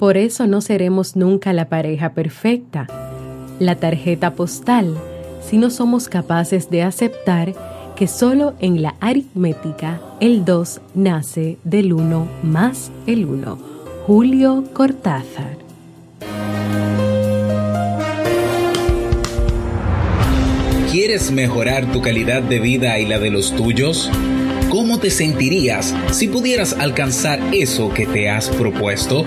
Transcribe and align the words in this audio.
Por 0.00 0.16
eso 0.16 0.46
no 0.46 0.62
seremos 0.62 1.14
nunca 1.14 1.52
la 1.52 1.68
pareja 1.68 2.14
perfecta, 2.14 2.86
la 3.58 3.74
tarjeta 3.74 4.32
postal, 4.32 4.96
si 5.46 5.58
no 5.58 5.68
somos 5.68 6.08
capaces 6.08 6.70
de 6.70 6.82
aceptar 6.82 7.52
que 7.96 8.06
solo 8.06 8.54
en 8.60 8.80
la 8.80 8.94
aritmética 9.00 10.00
el 10.18 10.46
2 10.46 10.80
nace 10.94 11.58
del 11.64 11.92
1 11.92 12.28
más 12.42 12.90
el 13.06 13.26
1. 13.26 13.58
Julio 14.06 14.64
Cortázar. 14.72 15.58
¿Quieres 20.90 21.30
mejorar 21.30 21.92
tu 21.92 22.00
calidad 22.00 22.40
de 22.40 22.58
vida 22.58 22.98
y 22.98 23.04
la 23.04 23.18
de 23.18 23.28
los 23.28 23.54
tuyos? 23.54 24.10
¿Cómo 24.70 24.98
te 24.98 25.10
sentirías 25.10 25.94
si 26.10 26.26
pudieras 26.26 26.72
alcanzar 26.72 27.38
eso 27.52 27.92
que 27.92 28.06
te 28.06 28.30
has 28.30 28.48
propuesto? 28.48 29.26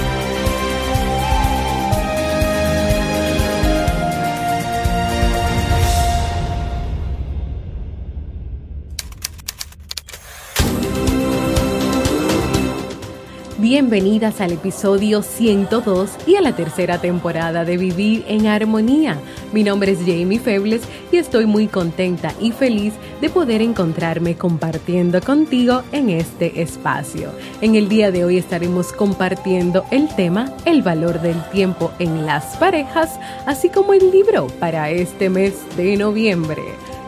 Bienvenidas 13.71 14.41
al 14.41 14.51
episodio 14.51 15.21
102 15.21 16.11
y 16.27 16.35
a 16.35 16.41
la 16.41 16.53
tercera 16.57 16.99
temporada 16.99 17.63
de 17.63 17.77
Vivir 17.77 18.25
en 18.27 18.47
Armonía. 18.47 19.17
Mi 19.53 19.63
nombre 19.63 19.93
es 19.93 19.99
Jamie 19.99 20.39
Febles 20.39 20.81
y 21.09 21.15
estoy 21.15 21.45
muy 21.45 21.67
contenta 21.67 22.33
y 22.41 22.51
feliz 22.51 22.93
de 23.21 23.29
poder 23.29 23.61
encontrarme 23.61 24.35
compartiendo 24.35 25.21
contigo 25.21 25.83
en 25.93 26.09
este 26.09 26.61
espacio. 26.61 27.31
En 27.61 27.75
el 27.75 27.87
día 27.87 28.11
de 28.11 28.25
hoy 28.25 28.39
estaremos 28.39 28.91
compartiendo 28.91 29.85
el 29.89 30.13
tema 30.15 30.53
El 30.65 30.81
valor 30.81 31.21
del 31.21 31.41
tiempo 31.51 31.93
en 31.97 32.25
las 32.25 32.57
parejas, 32.57 33.21
así 33.45 33.69
como 33.69 33.93
el 33.93 34.11
libro 34.11 34.47
para 34.59 34.89
este 34.89 35.29
mes 35.29 35.53
de 35.77 35.95
noviembre. 35.95 36.61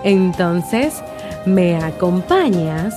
Entonces, 0.06 1.04
¿me 1.46 1.76
acompañas? 1.76 2.94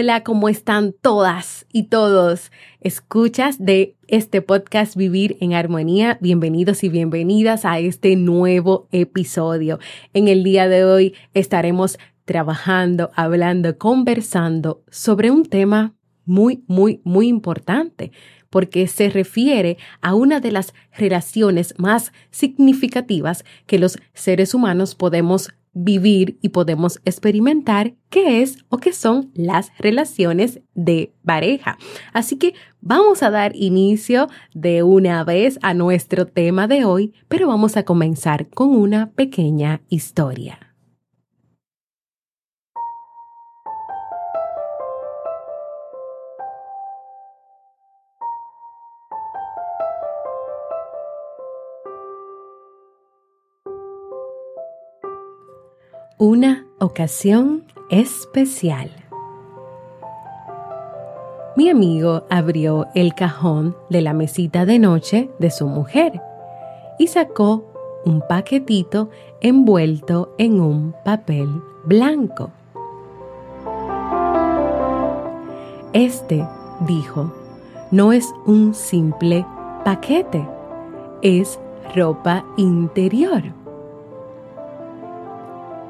Hola, 0.00 0.24
¿cómo 0.24 0.48
están 0.48 0.94
todas 0.98 1.66
y 1.70 1.88
todos? 1.88 2.52
Escuchas 2.80 3.62
de 3.62 3.96
este 4.08 4.40
podcast 4.40 4.96
Vivir 4.96 5.36
en 5.42 5.52
Armonía. 5.52 6.16
Bienvenidos 6.22 6.82
y 6.84 6.88
bienvenidas 6.88 7.66
a 7.66 7.80
este 7.80 8.16
nuevo 8.16 8.88
episodio. 8.92 9.78
En 10.14 10.28
el 10.28 10.42
día 10.42 10.68
de 10.68 10.86
hoy 10.86 11.14
estaremos 11.34 11.98
trabajando, 12.24 13.10
hablando, 13.14 13.76
conversando 13.76 14.82
sobre 14.88 15.30
un 15.30 15.44
tema 15.44 15.92
muy, 16.24 16.64
muy, 16.66 17.02
muy 17.04 17.28
importante 17.28 18.10
porque 18.48 18.86
se 18.86 19.10
refiere 19.10 19.76
a 20.00 20.14
una 20.14 20.40
de 20.40 20.50
las 20.50 20.72
relaciones 20.96 21.74
más 21.76 22.10
significativas 22.30 23.44
que 23.66 23.78
los 23.78 23.98
seres 24.14 24.54
humanos 24.54 24.94
podemos 24.94 25.50
vivir 25.72 26.38
y 26.42 26.50
podemos 26.50 27.00
experimentar 27.04 27.94
qué 28.08 28.42
es 28.42 28.58
o 28.68 28.78
qué 28.78 28.92
son 28.92 29.30
las 29.34 29.70
relaciones 29.78 30.60
de 30.74 31.12
pareja. 31.24 31.78
Así 32.12 32.36
que 32.36 32.54
vamos 32.80 33.22
a 33.22 33.30
dar 33.30 33.54
inicio 33.54 34.28
de 34.54 34.82
una 34.82 35.24
vez 35.24 35.58
a 35.62 35.74
nuestro 35.74 36.26
tema 36.26 36.66
de 36.66 36.84
hoy, 36.84 37.14
pero 37.28 37.48
vamos 37.48 37.76
a 37.76 37.84
comenzar 37.84 38.48
con 38.48 38.70
una 38.70 39.10
pequeña 39.10 39.82
historia. 39.88 40.69
Una 56.22 56.66
ocasión 56.78 57.64
especial. 57.88 58.90
Mi 61.56 61.70
amigo 61.70 62.24
abrió 62.28 62.88
el 62.94 63.14
cajón 63.14 63.74
de 63.88 64.02
la 64.02 64.12
mesita 64.12 64.66
de 64.66 64.78
noche 64.78 65.30
de 65.38 65.50
su 65.50 65.66
mujer 65.66 66.20
y 66.98 67.06
sacó 67.06 67.64
un 68.04 68.20
paquetito 68.20 69.08
envuelto 69.40 70.34
en 70.36 70.60
un 70.60 70.94
papel 71.06 71.48
blanco. 71.86 72.50
Este, 75.94 76.46
dijo, 76.86 77.32
no 77.90 78.12
es 78.12 78.30
un 78.44 78.74
simple 78.74 79.46
paquete, 79.86 80.46
es 81.22 81.58
ropa 81.94 82.44
interior 82.58 83.58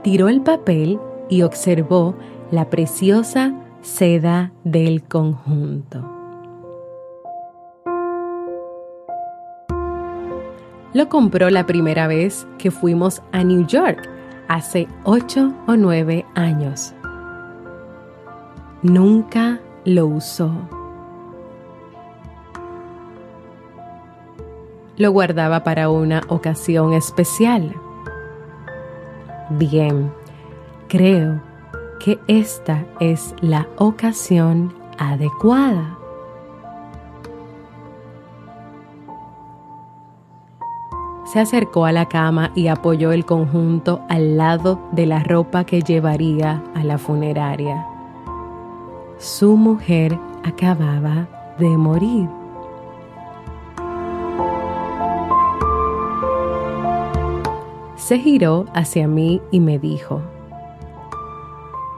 tiró 0.02 0.28
el 0.28 0.42
papel 0.42 0.98
y 1.28 1.42
observó 1.42 2.14
la 2.50 2.70
preciosa 2.70 3.54
seda 3.82 4.52
del 4.64 5.02
conjunto. 5.02 6.16
Lo 10.92 11.08
compró 11.08 11.50
la 11.50 11.66
primera 11.66 12.08
vez 12.08 12.46
que 12.58 12.72
fuimos 12.72 13.22
a 13.30 13.44
New 13.44 13.64
York, 13.66 14.08
hace 14.48 14.88
ocho 15.04 15.52
o 15.68 15.76
nueve 15.76 16.26
años. 16.34 16.94
Nunca 18.82 19.60
lo 19.84 20.06
usó. 20.06 20.50
Lo 24.96 25.12
guardaba 25.12 25.62
para 25.62 25.90
una 25.90 26.22
ocasión 26.28 26.92
especial. 26.92 27.74
Bien, 29.50 30.12
creo 30.88 31.40
que 31.98 32.20
esta 32.28 32.86
es 33.00 33.34
la 33.40 33.66
ocasión 33.78 34.72
adecuada. 34.96 35.98
Se 41.24 41.40
acercó 41.40 41.84
a 41.84 41.92
la 41.92 42.08
cama 42.08 42.52
y 42.54 42.68
apoyó 42.68 43.12
el 43.12 43.24
conjunto 43.24 44.02
al 44.08 44.36
lado 44.36 44.80
de 44.92 45.06
la 45.06 45.20
ropa 45.22 45.64
que 45.64 45.82
llevaría 45.82 46.62
a 46.74 46.84
la 46.84 46.98
funeraria. 46.98 47.86
Su 49.18 49.56
mujer 49.56 50.18
acababa 50.44 51.28
de 51.58 51.68
morir. 51.68 52.39
Se 58.10 58.18
giró 58.18 58.66
hacia 58.74 59.06
mí 59.06 59.40
y 59.52 59.60
me 59.60 59.78
dijo, 59.78 60.20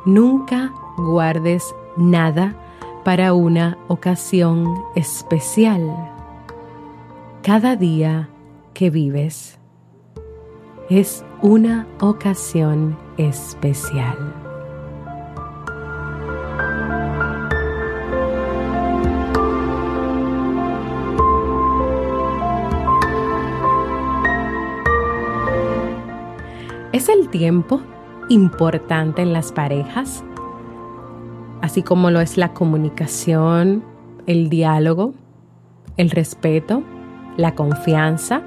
Nunca 0.05 0.70
guardes 0.99 1.75
nada 1.97 2.55
para 3.03 3.32
una 3.32 3.79
ocasión 3.88 4.75
especial. 4.94 5.81
Cada 7.43 7.76
día 7.76 8.29
que 8.75 8.91
vives 8.91 9.59
es 10.91 11.25
una 11.41 11.87
ocasión 11.99 12.94
especial. 13.17 14.51
Tiempo 27.32 27.81
importante 28.29 29.23
en 29.23 29.32
las 29.32 29.50
parejas? 29.50 30.23
Así 31.61 31.82
como 31.82 32.12
lo 32.12 32.20
es 32.20 32.37
la 32.37 32.52
comunicación, 32.52 33.82
el 34.26 34.49
diálogo, 34.49 35.14
el 35.96 36.11
respeto, 36.11 36.84
la 37.37 37.56
confianza, 37.56 38.43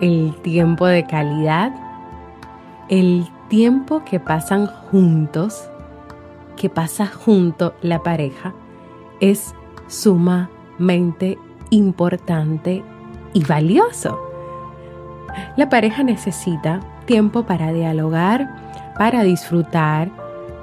el 0.00 0.34
tiempo 0.42 0.86
de 0.86 1.04
calidad, 1.04 1.74
el 2.88 3.26
tiempo 3.48 4.04
que 4.04 4.20
pasan 4.20 4.66
juntos, 4.66 5.68
que 6.56 6.70
pasa 6.70 7.06
junto 7.06 7.74
la 7.82 8.02
pareja, 8.02 8.54
es 9.20 9.54
sumamente 9.88 11.38
importante 11.70 12.84
y 13.32 13.44
valioso. 13.44 14.18
La 15.56 15.68
pareja 15.68 16.02
necesita 16.02 16.80
tiempo 17.06 17.44
para 17.44 17.72
dialogar, 17.72 18.94
para 18.98 19.22
disfrutar, 19.22 20.10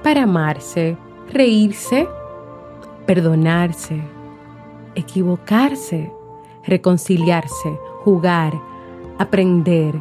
para 0.04 0.24
amarse, 0.24 0.98
reírse, 1.32 2.08
perdonarse, 3.06 4.02
equivocarse, 4.96 6.12
reconciliarse, 6.66 7.78
jugar, 8.04 8.54
aprender, 9.18 9.96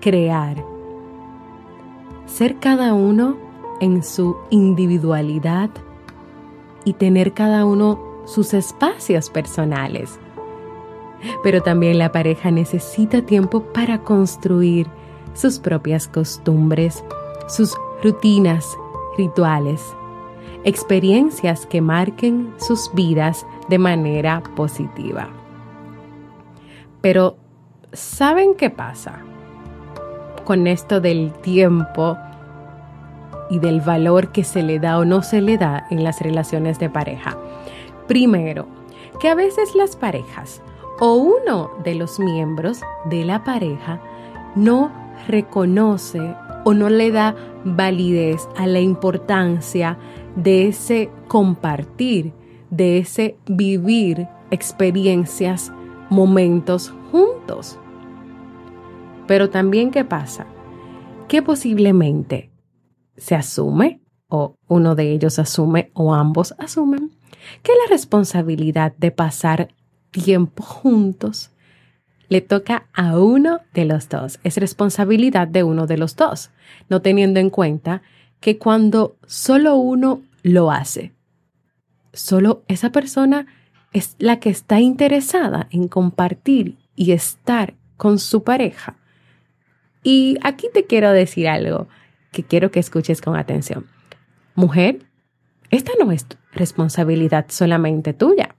crear. 0.00 0.64
Ser 2.26 2.56
cada 2.58 2.94
uno 2.94 3.36
en 3.80 4.02
su 4.02 4.36
individualidad 4.50 5.70
y 6.84 6.94
tener 6.94 7.32
cada 7.32 7.64
uno 7.64 8.00
sus 8.24 8.54
espacios 8.54 9.30
personales. 9.30 10.18
Pero 11.42 11.62
también 11.62 11.98
la 11.98 12.10
pareja 12.10 12.50
necesita 12.50 13.22
tiempo 13.22 13.60
para 13.60 13.98
construir 13.98 14.88
sus 15.34 15.58
propias 15.58 16.08
costumbres, 16.08 17.04
sus 17.48 17.76
rutinas, 18.02 18.76
rituales, 19.16 19.82
experiencias 20.64 21.66
que 21.66 21.80
marquen 21.80 22.52
sus 22.58 22.92
vidas 22.94 23.46
de 23.68 23.78
manera 23.78 24.42
positiva. 24.54 25.28
Pero, 27.00 27.36
¿saben 27.92 28.54
qué 28.54 28.70
pasa 28.70 29.20
con 30.44 30.66
esto 30.66 31.00
del 31.00 31.32
tiempo 31.32 32.16
y 33.50 33.58
del 33.58 33.80
valor 33.80 34.28
que 34.32 34.44
se 34.44 34.62
le 34.62 34.78
da 34.78 34.98
o 34.98 35.04
no 35.04 35.22
se 35.22 35.40
le 35.40 35.58
da 35.58 35.86
en 35.90 36.04
las 36.04 36.20
relaciones 36.20 36.78
de 36.78 36.90
pareja? 36.90 37.36
Primero, 38.06 38.66
que 39.20 39.28
a 39.28 39.34
veces 39.34 39.74
las 39.74 39.96
parejas 39.96 40.62
o 41.00 41.14
uno 41.14 41.70
de 41.82 41.94
los 41.94 42.20
miembros 42.20 42.80
de 43.06 43.24
la 43.24 43.42
pareja 43.42 44.00
no 44.54 45.01
reconoce 45.28 46.34
o 46.64 46.74
no 46.74 46.88
le 46.88 47.10
da 47.10 47.34
validez 47.64 48.48
a 48.56 48.66
la 48.66 48.80
importancia 48.80 49.98
de 50.36 50.68
ese 50.68 51.10
compartir, 51.28 52.32
de 52.70 52.98
ese 52.98 53.36
vivir 53.46 54.28
experiencias, 54.50 55.72
momentos 56.10 56.94
juntos. 57.10 57.78
Pero 59.26 59.50
también, 59.50 59.90
¿qué 59.90 60.04
pasa? 60.04 60.46
Que 61.28 61.42
posiblemente 61.42 62.50
se 63.16 63.34
asume, 63.34 64.00
o 64.28 64.54
uno 64.68 64.94
de 64.94 65.12
ellos 65.12 65.38
asume, 65.38 65.90
o 65.94 66.14
ambos 66.14 66.54
asumen, 66.58 67.10
que 67.62 67.72
la 67.72 67.90
responsabilidad 67.90 68.94
de 68.96 69.10
pasar 69.10 69.68
tiempo 70.10 70.62
juntos 70.62 71.51
le 72.32 72.40
toca 72.40 72.86
a 72.94 73.18
uno 73.18 73.60
de 73.74 73.84
los 73.84 74.08
dos. 74.08 74.40
Es 74.42 74.56
responsabilidad 74.56 75.46
de 75.46 75.64
uno 75.64 75.86
de 75.86 75.98
los 75.98 76.16
dos, 76.16 76.50
no 76.88 77.02
teniendo 77.02 77.40
en 77.40 77.50
cuenta 77.50 78.00
que 78.40 78.56
cuando 78.56 79.16
solo 79.26 79.76
uno 79.76 80.22
lo 80.42 80.70
hace, 80.70 81.12
solo 82.14 82.62
esa 82.68 82.90
persona 82.90 83.46
es 83.92 84.16
la 84.18 84.40
que 84.40 84.48
está 84.48 84.80
interesada 84.80 85.68
en 85.70 85.88
compartir 85.88 86.78
y 86.96 87.12
estar 87.12 87.74
con 87.98 88.18
su 88.18 88.42
pareja. 88.42 88.96
Y 90.02 90.38
aquí 90.42 90.68
te 90.72 90.86
quiero 90.86 91.12
decir 91.12 91.48
algo 91.48 91.86
que 92.32 92.44
quiero 92.44 92.70
que 92.70 92.80
escuches 92.80 93.20
con 93.20 93.36
atención. 93.36 93.86
Mujer, 94.54 95.04
esta 95.70 95.92
no 96.02 96.10
es 96.12 96.26
responsabilidad 96.52 97.44
solamente 97.50 98.14
tuya. 98.14 98.56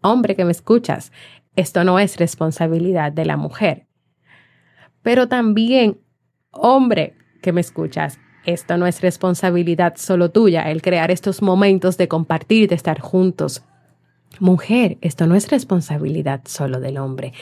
Hombre 0.00 0.36
que 0.36 0.44
me 0.44 0.52
escuchas, 0.52 1.12
esto 1.58 1.82
no 1.82 1.98
es 1.98 2.18
responsabilidad 2.18 3.10
de 3.10 3.24
la 3.24 3.36
mujer. 3.36 3.88
Pero 5.02 5.26
también, 5.26 5.98
hombre 6.52 7.16
que 7.42 7.52
me 7.52 7.60
escuchas, 7.60 8.20
esto 8.46 8.76
no 8.76 8.86
es 8.86 9.00
responsabilidad 9.00 9.96
solo 9.96 10.30
tuya, 10.30 10.70
el 10.70 10.82
crear 10.82 11.10
estos 11.10 11.42
momentos 11.42 11.96
de 11.98 12.06
compartir, 12.06 12.68
de 12.68 12.76
estar 12.76 13.00
juntos. 13.00 13.64
Mujer, 14.38 14.98
esto 15.00 15.26
no 15.26 15.34
es 15.34 15.50
responsabilidad 15.50 16.42
solo 16.44 16.78
del 16.78 16.96
hombre. 16.96 17.32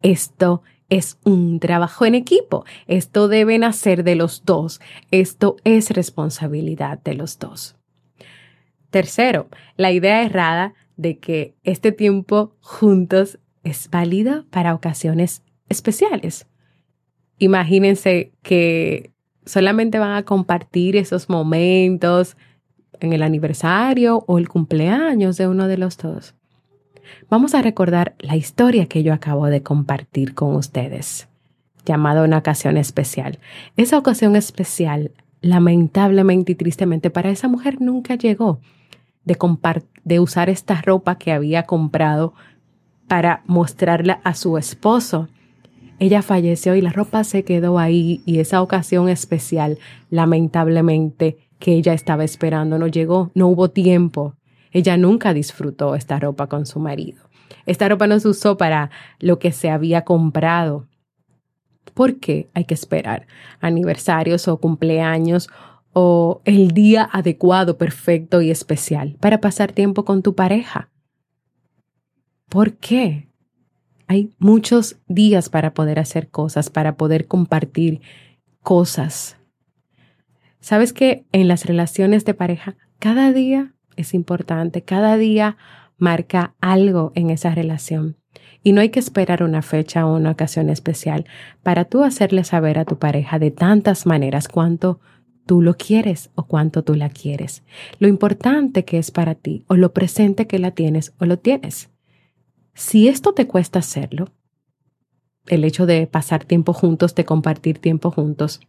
Esto 0.00 0.62
es 0.88 1.18
un 1.24 1.60
trabajo 1.60 2.06
en 2.06 2.14
equipo. 2.14 2.64
Esto 2.86 3.28
debe 3.28 3.58
nacer 3.58 4.04
de 4.04 4.14
los 4.14 4.46
dos. 4.46 4.80
Esto 5.10 5.56
es 5.64 5.90
responsabilidad 5.90 6.98
de 7.02 7.12
los 7.12 7.38
dos. 7.38 7.76
Tercero, 8.88 9.48
la 9.76 9.92
idea 9.92 10.22
errada 10.22 10.72
de 10.96 11.18
que 11.18 11.54
este 11.62 11.92
tiempo 11.92 12.56
juntos 12.60 13.38
es 13.68 13.90
válida 13.90 14.44
para 14.50 14.74
ocasiones 14.74 15.42
especiales. 15.68 16.46
Imagínense 17.38 18.32
que 18.42 19.10
solamente 19.44 19.98
van 19.98 20.12
a 20.12 20.24
compartir 20.24 20.96
esos 20.96 21.28
momentos 21.28 22.36
en 23.00 23.12
el 23.12 23.22
aniversario 23.22 24.24
o 24.26 24.38
el 24.38 24.48
cumpleaños 24.48 25.36
de 25.36 25.48
uno 25.48 25.68
de 25.68 25.78
los 25.78 25.96
dos. 25.98 26.34
Vamos 27.28 27.54
a 27.54 27.62
recordar 27.62 28.14
la 28.18 28.36
historia 28.36 28.86
que 28.86 29.02
yo 29.02 29.12
acabo 29.12 29.46
de 29.46 29.62
compartir 29.62 30.34
con 30.34 30.56
ustedes, 30.56 31.28
llamada 31.84 32.24
una 32.24 32.38
ocasión 32.38 32.76
especial. 32.76 33.38
Esa 33.76 33.98
ocasión 33.98 34.34
especial, 34.34 35.12
lamentablemente 35.40 36.52
y 36.52 36.54
tristemente, 36.54 37.10
para 37.10 37.30
esa 37.30 37.48
mujer 37.48 37.80
nunca 37.80 38.16
llegó 38.16 38.60
de, 39.24 39.36
de 40.04 40.20
usar 40.20 40.48
esta 40.48 40.80
ropa 40.80 41.18
que 41.18 41.32
había 41.32 41.64
comprado 41.64 42.32
para 43.08 43.42
mostrarla 43.46 44.20
a 44.24 44.34
su 44.34 44.58
esposo. 44.58 45.28
Ella 45.98 46.22
falleció 46.22 46.74
y 46.74 46.82
la 46.82 46.90
ropa 46.90 47.24
se 47.24 47.44
quedó 47.44 47.78
ahí 47.78 48.22
y 48.26 48.40
esa 48.40 48.60
ocasión 48.62 49.08
especial, 49.08 49.78
lamentablemente, 50.10 51.38
que 51.58 51.72
ella 51.72 51.94
estaba 51.94 52.24
esperando 52.24 52.78
no 52.78 52.86
llegó, 52.86 53.30
no 53.34 53.48
hubo 53.48 53.70
tiempo. 53.70 54.34
Ella 54.72 54.96
nunca 54.96 55.32
disfrutó 55.32 55.94
esta 55.94 56.18
ropa 56.18 56.48
con 56.48 56.66
su 56.66 56.80
marido. 56.80 57.22
Esta 57.64 57.88
ropa 57.88 58.06
no 58.06 58.20
se 58.20 58.28
usó 58.28 58.56
para 58.56 58.90
lo 59.18 59.38
que 59.38 59.52
se 59.52 59.70
había 59.70 60.02
comprado. 60.02 60.86
¿Por 61.94 62.16
qué 62.16 62.48
hay 62.52 62.64
que 62.64 62.74
esperar 62.74 63.26
aniversarios 63.60 64.48
o 64.48 64.58
cumpleaños 64.58 65.48
o 65.92 66.42
el 66.44 66.72
día 66.72 67.08
adecuado, 67.10 67.78
perfecto 67.78 68.42
y 68.42 68.50
especial 68.50 69.16
para 69.18 69.40
pasar 69.40 69.72
tiempo 69.72 70.04
con 70.04 70.22
tu 70.22 70.34
pareja? 70.34 70.90
¿Por 72.56 72.78
qué? 72.78 73.28
Hay 74.06 74.32
muchos 74.38 74.96
días 75.08 75.50
para 75.50 75.74
poder 75.74 75.98
hacer 75.98 76.30
cosas, 76.30 76.70
para 76.70 76.96
poder 76.96 77.26
compartir 77.26 78.00
cosas. 78.62 79.36
¿Sabes 80.58 80.94
que 80.94 81.26
en 81.32 81.48
las 81.48 81.66
relaciones 81.66 82.24
de 82.24 82.32
pareja 82.32 82.78
cada 82.98 83.30
día 83.34 83.74
es 83.96 84.14
importante, 84.14 84.80
cada 84.80 85.18
día 85.18 85.58
marca 85.98 86.54
algo 86.62 87.12
en 87.14 87.28
esa 87.28 87.54
relación? 87.54 88.16
Y 88.62 88.72
no 88.72 88.80
hay 88.80 88.88
que 88.88 89.00
esperar 89.00 89.42
una 89.42 89.60
fecha 89.60 90.06
o 90.06 90.16
una 90.16 90.30
ocasión 90.30 90.70
especial 90.70 91.26
para 91.62 91.84
tú 91.84 92.04
hacerle 92.04 92.42
saber 92.42 92.78
a 92.78 92.86
tu 92.86 92.98
pareja 92.98 93.38
de 93.38 93.50
tantas 93.50 94.06
maneras 94.06 94.48
cuánto 94.48 94.98
tú 95.44 95.60
lo 95.60 95.76
quieres 95.76 96.30
o 96.34 96.46
cuánto 96.46 96.82
tú 96.84 96.94
la 96.94 97.10
quieres, 97.10 97.64
lo 97.98 98.08
importante 98.08 98.86
que 98.86 98.96
es 98.96 99.10
para 99.10 99.34
ti 99.34 99.62
o 99.66 99.76
lo 99.76 99.92
presente 99.92 100.46
que 100.46 100.58
la 100.58 100.70
tienes 100.70 101.12
o 101.18 101.26
lo 101.26 101.38
tienes. 101.38 101.90
Si 102.76 103.08
esto 103.08 103.32
te 103.32 103.46
cuesta 103.46 103.78
hacerlo, 103.78 104.28
el 105.46 105.64
hecho 105.64 105.86
de 105.86 106.06
pasar 106.06 106.44
tiempo 106.44 106.74
juntos, 106.74 107.14
de 107.14 107.24
compartir 107.24 107.78
tiempo 107.78 108.10
juntos, 108.10 108.60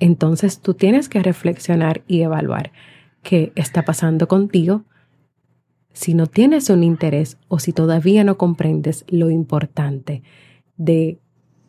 entonces 0.00 0.60
tú 0.60 0.74
tienes 0.74 1.08
que 1.08 1.22
reflexionar 1.22 2.02
y 2.06 2.20
evaluar 2.20 2.72
qué 3.22 3.50
está 3.54 3.86
pasando 3.86 4.28
contigo. 4.28 4.84
Si 5.94 6.12
no 6.12 6.26
tienes 6.26 6.68
un 6.68 6.84
interés 6.84 7.38
o 7.48 7.58
si 7.58 7.72
todavía 7.72 8.22
no 8.22 8.36
comprendes 8.36 9.06
lo 9.08 9.30
importante 9.30 10.22
de 10.76 11.18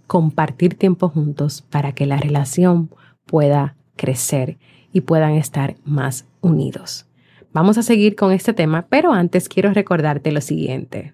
compartir 0.05 0.77
tiempo 0.77 1.07
juntos 1.07 1.61
para 1.61 1.93
que 1.93 2.05
la 2.05 2.17
relación 2.17 2.89
pueda 3.25 3.77
crecer 3.95 4.57
y 4.91 4.99
puedan 4.99 5.35
estar 5.35 5.77
más 5.85 6.25
unidos. 6.41 7.07
Vamos 7.53 7.77
a 7.77 7.83
seguir 7.83 8.17
con 8.17 8.33
este 8.33 8.51
tema, 8.51 8.85
pero 8.89 9.13
antes 9.13 9.47
quiero 9.47 9.71
recordarte 9.73 10.33
lo 10.33 10.41
siguiente. 10.41 11.13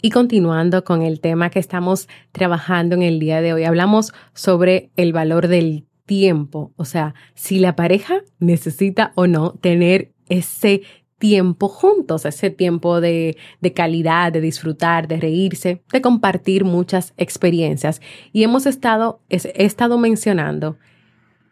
Y 0.00 0.10
continuando 0.10 0.84
con 0.84 1.02
el 1.02 1.20
tema 1.20 1.50
que 1.50 1.58
estamos 1.58 2.08
trabajando 2.30 2.94
en 2.94 3.02
el 3.02 3.18
día 3.18 3.40
de 3.40 3.52
hoy, 3.52 3.64
hablamos 3.64 4.12
sobre 4.32 4.90
el 4.96 5.12
valor 5.12 5.48
del 5.48 5.86
tiempo, 6.06 6.72
o 6.76 6.84
sea, 6.84 7.14
si 7.34 7.58
la 7.58 7.76
pareja 7.76 8.22
necesita 8.38 9.12
o 9.14 9.26
no 9.26 9.52
tener 9.52 10.12
ese 10.28 10.82
tiempo 11.18 11.68
juntos, 11.68 12.24
ese 12.24 12.50
tiempo 12.50 13.00
de, 13.00 13.36
de, 13.60 13.72
calidad, 13.72 14.32
de 14.32 14.40
disfrutar, 14.40 15.08
de 15.08 15.18
reírse, 15.18 15.82
de 15.92 16.00
compartir 16.00 16.64
muchas 16.64 17.12
experiencias. 17.16 18.00
Y 18.32 18.44
hemos 18.44 18.66
estado, 18.66 19.20
he 19.28 19.64
estado 19.64 19.98
mencionando 19.98 20.78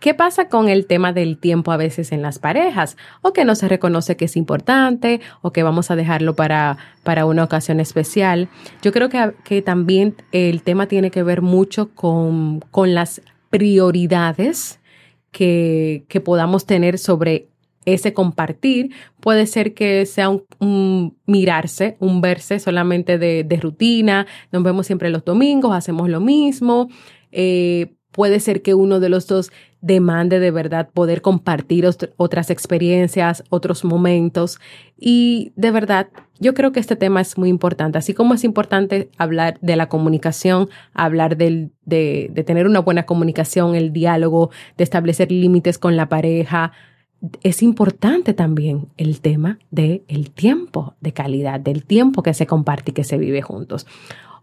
¿Qué 0.01 0.15
pasa 0.15 0.49
con 0.49 0.69
el 0.69 0.87
tema 0.87 1.13
del 1.13 1.39
tiempo 1.39 1.73
a 1.73 1.77
veces 1.77 2.13
en 2.13 2.23
las 2.23 2.39
parejas? 2.39 2.97
O 3.23 3.33
que 3.33 3.45
no 3.45 3.55
se 3.55 3.69
reconoce 3.69 4.17
que 4.17 4.27
es 4.27 4.37
importante 4.37 5.21
o 5.43 5.53
que 5.53 5.63
vamos 5.63 5.91
a 5.91 5.97
dejarlo 5.97 6.37
para, 6.37 6.77
para 7.03 7.25
una 7.27 7.45
ocasión 7.45 7.81
especial. 7.81 8.49
Yo 8.83 8.93
creo 8.93 9.09
que, 9.09 9.33
que 9.45 9.63
también 9.63 10.15
el 10.33 10.63
tema 10.63 10.87
tiene 10.87 11.11
que 11.11 11.23
ver 11.23 11.41
mucho 11.41 11.91
con, 11.95 12.61
con 12.71 12.95
las 12.95 13.23
prioridades 13.51 14.81
que, 15.31 16.05
que 16.09 16.21
podamos 16.21 16.67
tener 16.67 16.99
sobre 16.99 17.49
ese 17.87 18.13
compartir. 18.13 18.93
Puede 19.21 19.47
ser 19.47 19.73
que 19.73 20.05
sea 20.05 20.29
un, 20.29 21.17
mirarse, 21.25 21.97
un 22.01 22.21
verse 22.21 22.59
solamente 22.59 23.17
de, 23.17 23.59
rutina. 23.61 24.27
Nos 24.53 24.63
vemos 24.63 24.87
siempre 24.87 25.09
los 25.09 25.25
domingos, 25.25 25.75
hacemos 25.75 26.11
lo 26.11 26.21
mismo. 26.21 26.89
Eh, 27.33 27.96
puede 28.17 28.41
ser 28.41 28.63
que 28.63 28.75
uno 28.75 28.99
de 28.99 29.11
los 29.11 29.27
dos 29.29 29.53
demande 29.81 30.41
de 30.41 30.51
verdad 30.51 30.89
poder 30.93 31.21
compartir 31.23 31.89
otras 32.17 32.51
experiencias, 32.51 33.45
otros 33.51 33.85
momentos. 33.85 34.59
Y 34.99 35.53
de 35.55 35.71
verdad, 35.71 36.09
yo 36.41 36.55
creo 36.55 36.73
que 36.73 36.81
este 36.81 36.97
tema 36.97 37.21
es 37.21 37.39
muy 37.39 37.51
importante. 37.51 37.99
Así 37.99 38.15
como 38.15 38.35
es 38.35 38.43
importante 38.43 39.11
hablar 39.19 39.59
de 39.61 39.77
la 39.77 39.89
comunicación, 39.89 40.71
hablar 40.95 41.37
de, 41.37 41.71
de 41.85 42.45
tener 42.45 42.67
una 42.67 42.81
buena 42.81 43.05
comunicación, 43.05 43.75
el 43.77 43.93
diálogo, 43.93 44.51
de 44.79 44.85
establecer 44.85 45.31
límites 45.31 45.79
con 45.79 45.95
la 45.95 46.09
pareja, 46.09 46.73
es 47.43 47.63
importante 47.63 48.35
también 48.35 48.89
el 48.97 49.21
tema 49.21 49.59
del 49.71 50.05
el 50.09 50.31
tiempo 50.31 50.95
de 51.01 51.13
calidad, 51.13 51.61
del 51.61 51.85
tiempo 51.85 52.23
que 52.23 52.35
se 52.35 52.47
comparte 52.47 52.91
y 52.91 52.95
que 52.95 53.05
se 53.05 53.19
vive 53.19 53.43
juntos. 53.43 53.87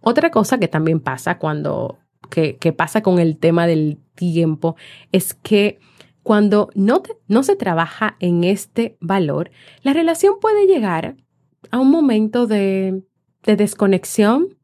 Otra 0.01 0.31
cosa 0.31 0.57
que 0.57 0.67
también 0.67 0.99
pasa 0.99 1.37
cuando 1.37 1.97
que, 2.33 2.73
pasa 2.73 3.03
con 3.03 3.19
el 3.19 3.37
tema 3.37 3.67
del 3.67 3.99
tiempo 4.15 4.75
es 5.11 5.35
que 5.35 5.79
cuando 6.23 6.69
no, 6.73 7.03
no 7.27 7.43
se 7.43 7.55
trabaja 7.55 8.15
en 8.19 8.43
este 8.43 8.97
valor, 8.99 9.51
la 9.83 9.93
relación 9.93 10.35
puede 10.41 10.65
llegar 10.65 11.15
a 11.69 11.79
un 11.79 11.91
momento 11.91 12.47
de, 12.47 13.03
de 13.43 13.55
desconexión 13.55 14.57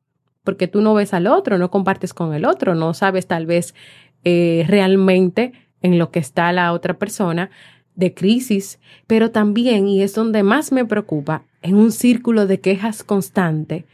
porque 0.43 0.67
tú 0.67 0.81
no 0.81 0.95
ves 0.95 1.13
al 1.13 1.27
otro, 1.27 1.57
no 1.57 1.69
compartes 1.69 2.13
con 2.13 2.33
el 2.33 2.45
otro, 2.45 2.73
no 2.73 2.93
sabes 2.93 3.27
tal 3.27 3.45
vez 3.45 3.75
eh, 4.23 4.65
realmente 4.67 5.53
en 5.81 5.99
lo 5.99 6.09
que 6.09 6.19
está 6.19 6.51
la 6.51 6.73
otra 6.73 6.97
persona 6.97 7.51
de 7.93 8.13
crisis, 8.13 8.79
pero 9.05 9.29
también, 9.29 9.88
y 9.88 10.01
es 10.01 10.15
donde 10.15 10.41
más 10.41 10.71
me 10.71 10.85
preocupa, 10.85 11.43
en 11.61 11.75
un 11.75 11.91
círculo 11.91 12.47
de 12.47 12.61
quejas 12.61 13.03
constante 13.03 13.85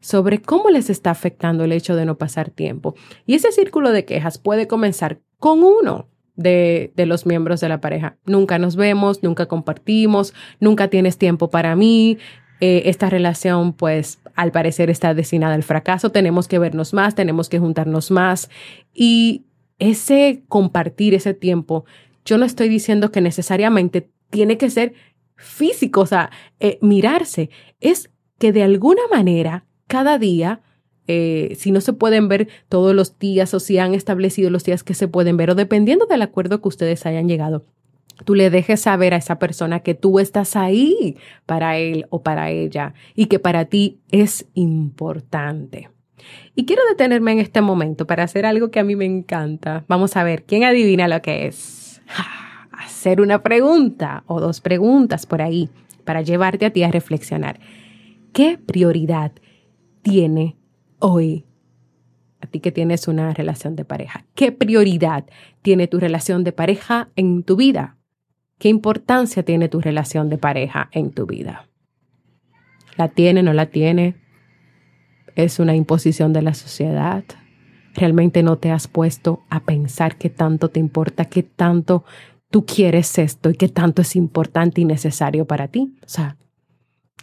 sobre 0.00 0.40
cómo 0.40 0.70
les 0.70 0.90
está 0.90 1.10
afectando 1.10 1.64
el 1.64 1.72
hecho 1.72 1.96
de 1.96 2.04
no 2.04 2.18
pasar 2.18 2.50
tiempo. 2.50 2.94
Y 3.26 3.34
ese 3.34 3.52
círculo 3.52 3.90
de 3.90 4.04
quejas 4.04 4.38
puede 4.38 4.66
comenzar 4.66 5.20
con 5.38 5.62
uno 5.62 6.08
de, 6.36 6.92
de, 6.94 7.06
los 7.06 7.26
miembros 7.26 7.60
de 7.60 7.68
la 7.68 7.80
pareja. 7.80 8.16
Nunca 8.24 8.58
nos 8.58 8.76
vemos, 8.76 9.22
nunca 9.22 9.46
compartimos, 9.46 10.34
nunca 10.60 10.88
tienes 10.88 11.18
tiempo 11.18 11.50
para 11.50 11.74
mí. 11.74 12.18
Eh, 12.60 12.82
esta 12.86 13.08
relación, 13.08 13.72
pues, 13.72 14.18
al 14.34 14.50
parecer 14.50 14.90
está 14.90 15.14
destinada 15.14 15.54
al 15.54 15.62
fracaso. 15.62 16.10
Tenemos 16.10 16.48
que 16.48 16.58
vernos 16.58 16.92
más, 16.92 17.14
tenemos 17.14 17.48
que 17.48 17.58
juntarnos 17.58 18.10
más. 18.10 18.50
Y 18.92 19.44
ese 19.78 20.42
compartir 20.48 21.14
ese 21.14 21.34
tiempo, 21.34 21.84
yo 22.24 22.36
no 22.36 22.44
estoy 22.44 22.68
diciendo 22.68 23.12
que 23.12 23.20
necesariamente 23.20 24.10
tiene 24.30 24.58
que 24.58 24.70
ser 24.70 24.94
físico, 25.36 26.00
o 26.00 26.06
sea, 26.06 26.30
eh, 26.58 26.78
mirarse. 26.82 27.50
Es 27.80 28.10
que 28.38 28.52
de 28.52 28.64
alguna 28.64 29.02
manera 29.10 29.66
cada 29.88 30.18
día, 30.18 30.60
eh, 31.08 31.56
si 31.58 31.72
no 31.72 31.80
se 31.80 31.94
pueden 31.94 32.28
ver 32.28 32.48
todos 32.68 32.94
los 32.94 33.18
días 33.18 33.52
o 33.54 33.60
si 33.60 33.78
han 33.78 33.94
establecido 33.94 34.50
los 34.50 34.62
días 34.62 34.84
que 34.84 34.94
se 34.94 35.08
pueden 35.08 35.36
ver 35.36 35.50
o 35.50 35.54
dependiendo 35.54 36.06
del 36.06 36.22
acuerdo 36.22 36.60
que 36.60 36.68
ustedes 36.68 37.06
hayan 37.06 37.28
llegado, 37.28 37.64
tú 38.24 38.34
le 38.34 38.50
dejes 38.50 38.82
saber 38.82 39.14
a 39.14 39.16
esa 39.16 39.38
persona 39.38 39.80
que 39.80 39.94
tú 39.94 40.18
estás 40.18 40.54
ahí 40.54 41.16
para 41.46 41.78
él 41.78 42.06
o 42.10 42.22
para 42.22 42.50
ella 42.50 42.94
y 43.14 43.26
que 43.26 43.38
para 43.38 43.64
ti 43.64 44.00
es 44.10 44.46
importante. 44.54 45.90
Y 46.54 46.66
quiero 46.66 46.82
detenerme 46.88 47.32
en 47.32 47.38
este 47.38 47.62
momento 47.62 48.06
para 48.06 48.24
hacer 48.24 48.44
algo 48.44 48.70
que 48.70 48.80
a 48.80 48.84
mí 48.84 48.96
me 48.96 49.04
encanta. 49.04 49.84
Vamos 49.88 50.16
a 50.16 50.24
ver, 50.24 50.44
¿quién 50.44 50.64
adivina 50.64 51.08
lo 51.08 51.22
que 51.22 51.46
es? 51.46 52.02
Hacer 52.72 53.20
una 53.20 53.42
pregunta 53.42 54.24
o 54.26 54.40
dos 54.40 54.60
preguntas 54.60 55.24
por 55.24 55.40
ahí 55.40 55.70
para 56.04 56.22
llevarte 56.22 56.66
a 56.66 56.70
ti 56.70 56.82
a 56.82 56.90
reflexionar. 56.90 57.60
¿Qué 58.32 58.58
prioridad 58.58 59.32
tiene 60.08 60.56
hoy 61.00 61.44
a 62.40 62.46
ti 62.46 62.60
que 62.60 62.72
tienes 62.72 63.08
una 63.08 63.34
relación 63.34 63.76
de 63.76 63.84
pareja? 63.84 64.24
¿Qué 64.34 64.52
prioridad 64.52 65.26
tiene 65.60 65.86
tu 65.86 66.00
relación 66.00 66.44
de 66.44 66.52
pareja 66.52 67.10
en 67.14 67.42
tu 67.42 67.56
vida? 67.56 67.98
¿Qué 68.58 68.68
importancia 68.70 69.42
tiene 69.42 69.68
tu 69.68 69.80
relación 69.80 70.30
de 70.30 70.38
pareja 70.38 70.88
en 70.92 71.10
tu 71.10 71.26
vida? 71.26 71.68
¿La 72.96 73.08
tiene, 73.08 73.42
no 73.42 73.52
la 73.52 73.66
tiene? 73.66 74.16
¿Es 75.36 75.58
una 75.58 75.76
imposición 75.76 76.32
de 76.32 76.42
la 76.42 76.54
sociedad? 76.54 77.22
¿Realmente 77.94 78.42
no 78.42 78.56
te 78.56 78.70
has 78.70 78.88
puesto 78.88 79.42
a 79.50 79.60
pensar 79.60 80.16
qué 80.16 80.30
tanto 80.30 80.70
te 80.70 80.80
importa, 80.80 81.26
qué 81.26 81.42
tanto 81.42 82.04
tú 82.50 82.64
quieres 82.64 83.18
esto 83.18 83.50
y 83.50 83.54
qué 83.54 83.68
tanto 83.68 84.02
es 84.02 84.16
importante 84.16 84.80
y 84.80 84.86
necesario 84.86 85.44
para 85.44 85.68
ti? 85.68 85.94
O 86.02 86.08
sea, 86.08 86.36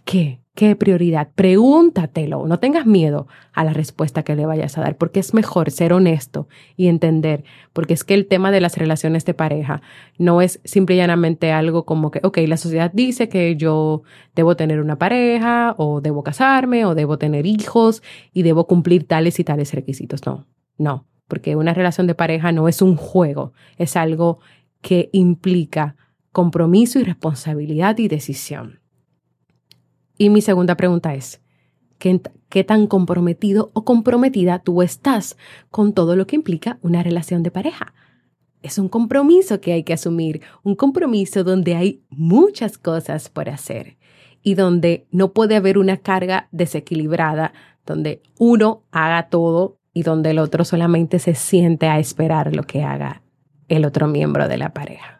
¿qué? 0.06 0.45
¿Qué 0.56 0.78
prioridad? 0.78 1.32
Pregúntatelo, 1.36 2.48
no 2.48 2.60
tengas 2.60 2.86
miedo 2.86 3.28
a 3.52 3.66
la 3.66 3.74
respuesta 3.74 4.24
que 4.24 4.38
le 4.38 4.46
vayas 4.46 4.78
a 4.78 4.82
dar, 4.82 4.96
porque 4.96 5.20
es 5.20 5.34
mejor 5.34 5.70
ser 5.70 5.92
honesto 5.92 6.48
y 6.78 6.88
entender, 6.88 7.44
porque 7.74 7.94
es 7.94 8.06
que 8.06 8.14
el 8.14 8.26
tema 8.26 8.52
de 8.52 8.62
las 8.62 8.78
relaciones 8.78 9.26
de 9.26 9.34
pareja 9.34 9.82
no 10.18 10.42
es 10.42 10.62
simple 10.64 10.96
y 10.96 11.00
llanamente 11.00 11.52
algo 11.52 11.84
como 11.86 12.10
que, 12.10 12.22
ok, 12.24 12.38
la 12.48 12.56
sociedad 12.56 12.90
dice 12.94 13.28
que 13.28 13.58
yo 13.58 14.04
debo 14.34 14.56
tener 14.56 14.80
una 14.80 14.98
pareja 14.98 15.76
o 15.78 16.00
debo 16.00 16.24
casarme 16.24 16.86
o 16.86 16.96
debo 16.96 17.18
tener 17.18 17.46
hijos 17.46 18.02
y 18.32 18.44
debo 18.44 18.66
cumplir 18.66 19.06
tales 19.06 19.38
y 19.42 19.44
tales 19.44 19.74
requisitos. 19.74 20.26
No, 20.26 20.48
no, 20.78 21.06
porque 21.28 21.58
una 21.58 21.74
relación 21.74 22.08
de 22.08 22.16
pareja 22.16 22.54
no 22.54 22.70
es 22.70 22.82
un 22.82 22.96
juego, 22.96 23.52
es 23.78 23.98
algo 23.98 24.40
que 24.80 25.10
implica 25.12 25.98
compromiso 26.32 26.98
y 26.98 27.04
responsabilidad 27.04 27.98
y 27.98 28.08
decisión. 28.08 28.85
Y 30.18 30.30
mi 30.30 30.42
segunda 30.42 30.76
pregunta 30.76 31.14
es, 31.14 31.42
¿qué, 31.98 32.22
¿qué, 32.50 32.64
tan 32.64 32.88
comprometido 32.88 33.72
o 33.74 33.84
comprometida 33.84 34.60
tú 34.60 34.82
estás 34.82 35.38
con 35.72 35.94
todo 35.94 36.16
lo 36.16 36.26
que 36.28 36.36
implica 36.36 36.80
una 36.82 37.04
relación 37.04 37.44
de 37.44 37.52
pareja? 37.52 37.94
Es 38.62 38.78
un 38.78 38.90
compromiso 38.90 39.62
que 39.62 39.74
hay 39.74 39.84
que 39.84 39.94
asumir, 39.94 40.42
un 40.64 40.76
compromiso 40.76 41.44
donde 41.44 41.76
hay 41.76 42.04
muchas 42.10 42.78
cosas 42.78 43.30
por 43.30 43.50
hacer 43.50 43.98
y 44.42 44.56
donde 44.56 45.06
no 45.12 45.34
puede 45.34 45.56
haber 45.56 45.78
una 45.78 45.98
carga 45.98 46.48
desequilibrada, 46.52 47.54
donde 47.86 48.22
uno 48.40 48.84
haga 48.92 49.30
todo 49.30 49.78
y 49.94 50.04
donde 50.04 50.32
el 50.32 50.40
otro 50.40 50.66
solamente 50.66 51.20
se 51.20 51.36
siente 51.36 51.88
a 51.88 52.00
esperar 52.00 52.56
lo 52.56 52.64
que 52.64 52.84
haga 52.84 53.22
el 53.68 53.86
otro 53.86 54.08
miembro 54.08 54.48
de 54.48 54.58
la 54.58 54.74
pareja 54.74 55.15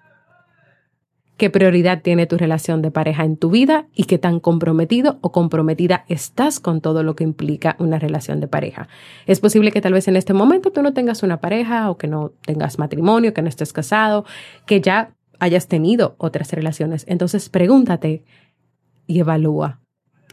qué 1.38 1.50
prioridad 1.50 2.02
tiene 2.02 2.28
tu 2.28 2.38
relación 2.38 2.82
de 2.82 2.92
pareja 2.92 3.24
en 3.24 3.38
tu 3.38 3.50
vida 3.50 3.88
y 3.94 4.06
qué 4.06 4.18
tan 4.18 4.40
comprometido 4.40 5.20
o 5.22 5.32
comprometida 5.32 6.06
estás 6.08 6.60
con 6.60 6.82
todo 6.82 7.04
lo 7.04 7.16
que 7.16 7.24
implica 7.24 7.76
una 7.80 8.00
relación 8.00 8.40
de 8.40 8.48
pareja. 8.48 8.88
Es 9.26 9.40
posible 9.40 9.72
que 9.72 9.82
tal 9.82 9.94
vez 9.94 10.08
en 10.08 10.16
este 10.16 10.34
momento 10.34 10.72
tú 10.72 10.82
no 10.82 10.94
tengas 10.94 11.24
una 11.24 11.42
pareja 11.42 11.90
o 11.90 11.98
que 11.98 12.08
no 12.08 12.32
tengas 12.46 12.80
matrimonio, 12.80 13.34
que 13.34 13.42
no 13.42 13.50
estés 13.50 13.74
casado, 13.74 14.26
que 14.66 14.82
ya 14.82 15.14
hayas 15.40 15.68
tenido 15.68 16.16
otras 16.18 16.52
relaciones. 16.54 17.06
Entonces 17.08 17.50
pregúntate 17.50 18.24
y 19.08 19.20
evalúa. 19.20 19.80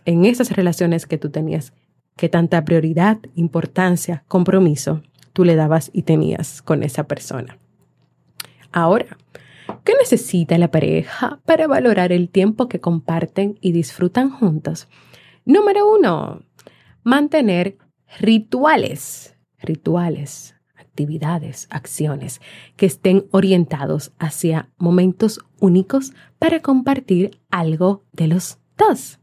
en 0.04 0.24
esas 0.24 0.50
relaciones 0.50 1.06
que 1.06 1.16
tú 1.16 1.30
tenías, 1.30 1.72
qué 2.16 2.28
tanta 2.28 2.64
prioridad, 2.64 3.18
importancia, 3.36 4.24
compromiso 4.26 5.00
tú 5.32 5.44
le 5.44 5.56
dabas 5.56 5.90
y 5.92 6.02
tenías 6.02 6.62
con 6.62 6.82
esa 6.82 7.04
persona. 7.04 7.58
Ahora, 8.70 9.18
¿qué 9.84 9.94
necesita 9.98 10.58
la 10.58 10.70
pareja 10.70 11.40
para 11.44 11.66
valorar 11.66 12.12
el 12.12 12.28
tiempo 12.28 12.68
que 12.68 12.80
comparten 12.80 13.58
y 13.60 13.72
disfrutan 13.72 14.30
juntos? 14.30 14.88
Número 15.44 15.92
uno, 15.92 16.42
mantener 17.02 17.78
rituales, 18.20 19.36
rituales, 19.58 20.54
actividades, 20.76 21.68
acciones 21.70 22.40
que 22.76 22.86
estén 22.86 23.26
orientados 23.30 24.12
hacia 24.18 24.70
momentos 24.76 25.40
únicos 25.58 26.12
para 26.38 26.60
compartir 26.60 27.40
algo 27.50 28.04
de 28.12 28.26
los 28.26 28.58
dos. 28.76 29.21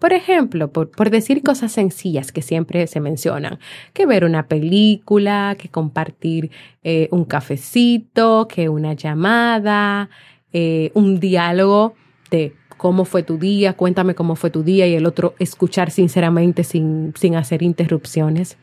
Por 0.00 0.14
ejemplo, 0.14 0.72
por, 0.72 1.10
decir 1.10 1.42
cosas 1.42 1.72
sencillas 1.72 2.32
que 2.32 2.40
siempre 2.40 2.86
se 2.86 3.00
mencionan, 3.00 3.58
que 3.92 4.06
ver 4.06 4.24
una 4.24 4.48
película, 4.48 5.56
que 5.58 5.68
compartir 5.68 6.50
eh, 6.82 7.08
un 7.10 7.26
cafecito, 7.26 8.48
que 8.48 8.70
una 8.70 8.94
llamada, 8.94 10.08
eh, 10.54 10.90
un 10.94 11.20
diálogo 11.20 11.94
de 12.30 12.54
cómo 12.78 13.04
fue 13.04 13.22
tu 13.22 13.36
día, 13.36 13.74
cuéntame 13.74 14.14
cómo 14.14 14.36
fue 14.36 14.48
tu 14.48 14.62
día 14.62 14.86
y 14.86 14.94
el 14.94 15.04
otro 15.04 15.34
escuchar 15.38 15.90
sinceramente 15.90 16.64
sin, 16.64 17.12
sin 17.14 17.36
hacer 17.36 17.62
interrupciones. 17.62 18.56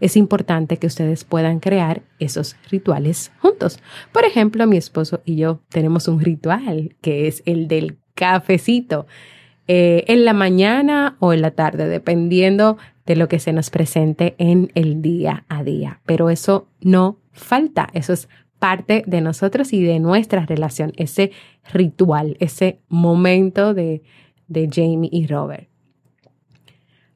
Es 0.00 0.16
importante 0.16 0.78
que 0.78 0.88
ustedes 0.88 1.22
puedan 1.22 1.60
crear 1.60 2.02
esos 2.18 2.56
rituales 2.68 3.30
juntos. 3.38 3.78
Por 4.10 4.24
ejemplo, 4.24 4.66
mi 4.66 4.76
esposo 4.76 5.20
y 5.24 5.36
yo 5.36 5.60
tenemos 5.68 6.08
un 6.08 6.20
ritual 6.20 6.96
que 7.00 7.28
es 7.28 7.44
el 7.46 7.68
del 7.68 7.98
cafecito. 8.16 9.06
Eh, 9.66 10.04
en 10.08 10.24
la 10.24 10.32
mañana 10.32 11.16
o 11.20 11.32
en 11.32 11.42
la 11.42 11.52
tarde, 11.52 11.88
dependiendo 11.88 12.76
de 13.06 13.16
lo 13.16 13.28
que 13.28 13.38
se 13.38 13.52
nos 13.52 13.70
presente 13.70 14.34
en 14.38 14.70
el 14.74 15.02
día 15.02 15.44
a 15.48 15.62
día. 15.62 16.00
Pero 16.06 16.30
eso 16.30 16.68
no 16.80 17.18
falta, 17.32 17.88
eso 17.92 18.12
es 18.12 18.28
parte 18.58 19.02
de 19.06 19.20
nosotros 19.20 19.72
y 19.72 19.82
de 19.82 19.98
nuestra 20.00 20.44
relación, 20.44 20.92
ese 20.96 21.32
ritual, 21.72 22.36
ese 22.40 22.80
momento 22.88 23.74
de, 23.74 24.02
de 24.48 24.68
Jamie 24.70 25.10
y 25.12 25.26
Robert. 25.26 25.68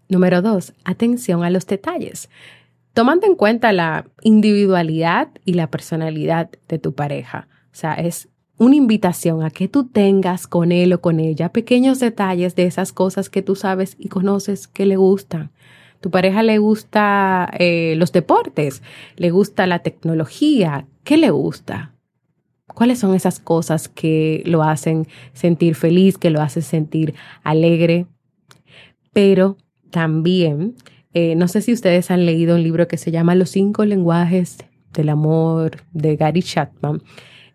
Número 0.09 0.43
dos, 0.43 0.75
atención 0.85 1.45
a 1.45 1.51
los 1.51 1.67
detalles. 1.67 2.31
Tomando 2.93 3.27
en 3.27 3.35
cuenta 3.35 3.73
la 3.73 4.07
individualidad 4.23 5.29
y 5.45 5.55
la 5.55 5.71
personalidad 5.71 6.51
de 6.69 6.79
tu 6.79 6.95
pareja. 6.95 7.49
O 7.67 7.77
sea, 7.77 7.95
es 7.95 8.29
una 8.57 8.77
invitación 8.77 9.43
a 9.43 9.51
que 9.51 9.69
tú 9.69 9.85
tengas 9.85 10.47
con 10.47 10.73
él 10.73 10.93
o 10.93 11.01
con 11.01 11.19
ella 11.21 11.53
pequeños 11.53 11.99
detalles 11.99 12.55
de 12.55 12.65
esas 12.65 12.93
cosas 12.93 13.29
que 13.29 13.43
tú 13.43 13.57
sabes 13.57 13.97
y 13.99 14.09
conoces 14.09 14.69
que 14.69 14.87
le 14.87 14.97
gustan. 14.97 15.51
Tu 16.01 16.11
pareja 16.11 16.43
le 16.43 16.59
gusta 16.59 17.51
eh, 17.59 17.95
los 17.97 18.13
deportes, 18.13 18.83
le 19.17 19.31
gusta 19.31 19.67
la 19.67 19.81
tecnología. 19.81 20.87
¿Qué 21.03 21.17
le 21.17 21.31
gusta? 21.31 21.95
¿Cuáles 22.67 22.99
son 22.99 23.15
esas 23.15 23.41
cosas 23.41 23.89
que 23.89 24.43
lo 24.47 24.63
hacen 24.63 25.07
sentir 25.33 25.75
feliz, 25.75 26.19
que 26.19 26.31
lo 26.31 26.41
hacen 26.41 26.63
sentir 26.63 27.15
alegre? 27.43 28.07
Pero 29.13 29.57
también, 29.91 30.75
eh, 31.13 31.37
no 31.37 31.49
sé 31.49 31.63
si 31.63 31.73
ustedes 31.73 32.11
han 32.11 32.27
leído 32.27 32.57
un 32.57 32.63
libro 32.63 32.87
que 32.87 32.99
se 32.99 33.11
llama 33.11 33.35
Los 33.35 33.51
cinco 33.51 33.85
lenguajes 33.85 34.59
del 34.93 35.09
amor 35.09 35.83
de 35.93 36.17
Gary 36.17 36.43
Chapman 36.43 37.03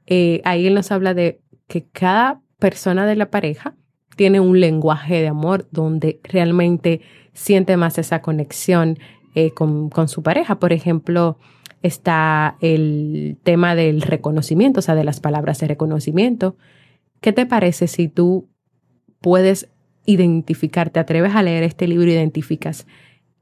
eh, 0.09 0.41
ahí 0.43 0.67
él 0.67 0.73
nos 0.73 0.91
habla 0.91 1.13
de 1.13 1.39
que 1.67 1.85
cada 1.85 2.41
persona 2.57 3.05
de 3.05 3.15
la 3.15 3.29
pareja 3.29 3.75
tiene 4.15 4.39
un 4.39 4.59
lenguaje 4.59 5.21
de 5.21 5.27
amor 5.27 5.67
donde 5.71 6.19
realmente 6.23 7.01
siente 7.33 7.77
más 7.77 7.97
esa 7.99 8.21
conexión 8.21 8.97
eh, 9.35 9.51
con, 9.51 9.89
su 10.07 10.23
pareja. 10.23 10.59
Por 10.59 10.73
ejemplo, 10.73 11.37
está 11.83 12.57
el 12.59 13.37
tema 13.43 13.75
del 13.75 14.01
reconocimiento, 14.01 14.79
o 14.79 14.81
sea, 14.81 14.95
de 14.95 15.03
las 15.03 15.19
palabras 15.19 15.59
de 15.59 15.67
reconocimiento. 15.67 16.57
¿Qué 17.21 17.31
te 17.31 17.45
parece 17.45 17.87
si 17.87 18.07
tú 18.07 18.49
puedes 19.21 19.69
identificar, 20.05 20.89
te 20.89 20.99
atreves 20.99 21.35
a 21.35 21.43
leer 21.43 21.63
este 21.63 21.87
libro 21.87 22.09
identificas 22.09 22.87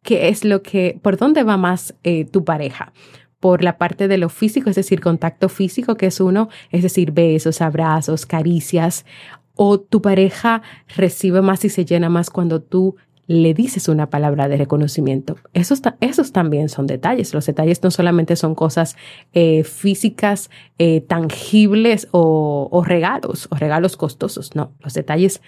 qué 0.07 0.29
es 0.29 0.45
lo 0.45 0.63
que, 0.63 0.97
por 1.01 1.17
dónde 1.17 1.43
va 1.43 1.57
más 1.57 1.93
eh, 2.03 2.23
tu 2.23 2.45
pareja? 2.45 2.93
Por 3.39 3.63
la 3.63 3.77
parte 3.77 4.07
de 4.07 4.17
lo 4.17 4.29
físico, 4.29 4.69
es 4.69 4.75
decir, 4.75 5.01
contacto 5.01 5.49
físico, 5.49 5.95
que 5.95 6.07
es 6.07 6.19
uno, 6.19 6.49
es 6.71 6.83
decir, 6.83 7.11
besos, 7.11 7.61
abrazos, 7.61 8.25
caricias, 8.25 9.05
o 9.53 9.79
tu 9.79 10.01
pareja 10.01 10.61
recibe 10.95 11.41
más 11.41 11.65
y 11.65 11.69
se 11.69 11.85
llena 11.85 12.09
más 12.09 12.29
cuando 12.29 12.61
tú 12.61 12.95
le 13.27 13.53
dices 13.53 13.89
una 13.89 14.09
palabra 14.09 14.47
de 14.47 14.55
reconocimiento. 14.55 15.35
Esos, 15.53 15.81
esos 15.99 16.31
también 16.31 16.69
son 16.69 16.87
detalles. 16.87 17.33
Los 17.33 17.45
detalles 17.45 17.83
no 17.83 17.91
solamente 17.91 18.37
son 18.37 18.55
cosas 18.55 18.95
eh, 19.33 19.63
físicas, 19.65 20.49
eh, 20.77 21.01
tangibles 21.01 22.07
o, 22.11 22.69
o 22.71 22.83
regalos, 22.85 23.49
o 23.51 23.55
regalos 23.55 23.97
costosos. 23.97 24.55
No, 24.55 24.71
los 24.79 24.93
detalles 24.93 25.41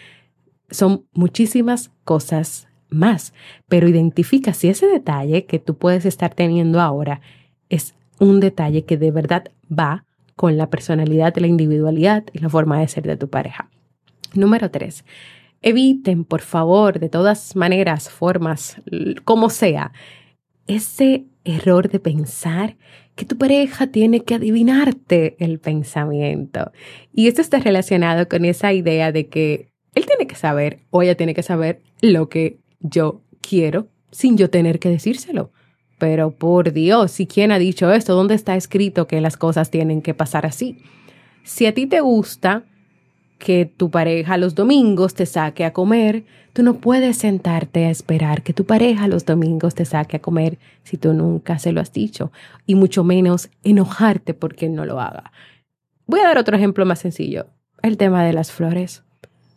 son 0.70 1.06
muchísimas 1.14 1.92
cosas 2.04 2.68
más. 2.90 3.34
Pero 3.70 3.88
identifica 3.88 4.54
si 4.54 4.68
ese 4.68 4.88
detalle 4.88 5.46
que 5.46 5.60
tú 5.60 5.78
puedes 5.78 6.06
estar 6.06 6.34
teniendo 6.34 6.82
ahora 6.82 7.22
es 7.70 7.96
un 8.20 8.40
detalle 8.40 8.84
que 8.84 8.98
de 8.98 9.12
verdad 9.12 9.46
va 9.72 10.06
con 10.36 10.58
la 10.58 10.70
personalidad, 10.70 11.36
la 11.38 11.48
individualidad 11.48 12.24
y 12.34 12.40
la 12.40 12.50
forma 12.50 12.80
de 12.80 12.88
ser 12.88 13.04
de 13.04 13.18
tu 13.18 13.30
pareja. 13.30 13.70
Número 14.34 14.70
tres, 14.70 15.06
eviten, 15.62 16.24
por 16.24 16.42
favor, 16.42 17.00
de 17.00 17.10
todas 17.10 17.56
maneras, 17.56 18.10
formas, 18.10 18.78
como 19.26 19.50
sea, 19.50 19.92
ese 20.68 21.26
error 21.44 21.90
de 21.90 22.00
pensar 22.00 22.78
que 23.16 23.26
tu 23.26 23.38
pareja 23.38 23.88
tiene 23.88 24.24
que 24.24 24.36
adivinarte 24.36 25.36
el 25.44 25.60
pensamiento. 25.60 26.72
Y 27.12 27.28
esto 27.28 27.42
está 27.42 27.60
relacionado 27.60 28.30
con 28.30 28.46
esa 28.46 28.72
idea 28.72 29.12
de 29.12 29.28
que 29.28 29.68
él 29.96 30.06
tiene 30.06 30.28
que 30.28 30.36
saber 30.36 30.80
o 30.90 31.02
ella 31.02 31.16
tiene 31.16 31.34
que 31.34 31.44
saber 31.44 31.82
lo 32.02 32.30
que 32.30 32.60
yo 32.80 33.22
quiero 33.42 33.88
sin 34.12 34.38
yo 34.38 34.50
tener 34.50 34.80
que 34.80 34.90
decírselo. 34.90 35.52
Pero 36.00 36.32
por 36.32 36.74
Dios, 36.74 37.20
¿y 37.20 37.28
quién 37.28 37.52
ha 37.52 37.60
dicho 37.60 37.92
esto? 37.92 38.16
¿Dónde 38.16 38.34
está 38.34 38.56
escrito 38.56 39.06
que 39.06 39.22
las 39.22 39.38
cosas 39.38 39.70
tienen 39.70 40.02
que 40.02 40.16
pasar 40.16 40.46
así? 40.46 40.80
Si 41.44 41.66
a 41.66 41.74
ti 41.74 41.86
te 41.86 42.00
gusta 42.00 42.64
que 43.38 43.66
tu 43.66 43.92
pareja 43.92 44.38
los 44.38 44.56
domingos 44.56 45.14
te 45.14 45.26
saque 45.26 45.66
a 45.66 45.74
comer, 45.74 46.24
tú 46.54 46.64
no 46.64 46.76
puedes 46.76 47.18
sentarte 47.18 47.86
a 47.86 47.90
esperar 47.90 48.44
que 48.44 48.54
tu 48.54 48.66
pareja 48.66 49.08
los 49.08 49.26
domingos 49.26 49.76
te 49.76 49.86
saque 49.86 50.18
a 50.18 50.22
comer 50.22 50.58
si 50.84 50.98
tú 50.98 51.14
nunca 51.14 51.60
se 51.60 51.72
lo 51.72 51.80
has 51.80 51.94
dicho, 51.94 52.32
y 52.66 52.76
mucho 52.76 53.04
menos 53.04 53.50
enojarte 53.64 54.34
porque 54.34 54.68
no 54.68 54.86
lo 54.86 55.00
haga. 55.00 55.32
Voy 56.06 56.20
a 56.22 56.28
dar 56.28 56.38
otro 56.38 56.56
ejemplo 56.56 56.86
más 56.86 57.00
sencillo, 57.00 57.48
el 57.82 57.98
tema 57.98 58.26
de 58.26 58.34
las 58.34 58.52
flores 58.52 59.04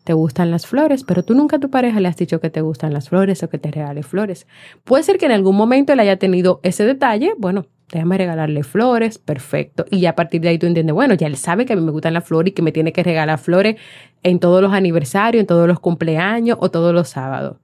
te 0.04 0.12
gustan 0.12 0.50
las 0.50 0.66
flores, 0.66 1.04
pero 1.04 1.22
tú 1.22 1.34
nunca 1.34 1.56
a 1.56 1.60
tu 1.60 1.70
pareja 1.70 2.00
le 2.00 2.08
has 2.08 2.16
dicho 2.16 2.40
que 2.40 2.50
te 2.50 2.60
gustan 2.60 2.92
las 2.92 3.08
flores 3.08 3.42
o 3.42 3.48
que 3.48 3.58
te 3.58 3.70
regale 3.70 4.02
flores. 4.02 4.46
Puede 4.84 5.02
ser 5.02 5.18
que 5.18 5.26
en 5.26 5.32
algún 5.32 5.56
momento 5.56 5.92
él 5.92 6.00
haya 6.00 6.16
tenido 6.16 6.60
ese 6.62 6.84
detalle, 6.84 7.34
bueno, 7.38 7.66
déjame 7.92 8.18
regalarle 8.18 8.64
flores, 8.64 9.18
perfecto. 9.18 9.84
Y 9.90 10.00
ya 10.00 10.10
a 10.10 10.14
partir 10.14 10.40
de 10.40 10.48
ahí 10.48 10.58
tú 10.58 10.66
entiendes, 10.66 10.94
bueno, 10.94 11.14
ya 11.14 11.26
él 11.26 11.36
sabe 11.36 11.66
que 11.66 11.74
a 11.74 11.76
mí 11.76 11.82
me 11.82 11.92
gustan 11.92 12.14
las 12.14 12.24
flores 12.24 12.50
y 12.50 12.54
que 12.54 12.62
me 12.62 12.72
tiene 12.72 12.92
que 12.92 13.02
regalar 13.02 13.38
flores 13.38 13.76
en 14.22 14.40
todos 14.40 14.62
los 14.62 14.72
aniversarios, 14.72 15.40
en 15.40 15.46
todos 15.46 15.68
los 15.68 15.78
cumpleaños 15.78 16.58
o 16.60 16.70
todos 16.70 16.94
los 16.94 17.08
sábados. 17.08 17.58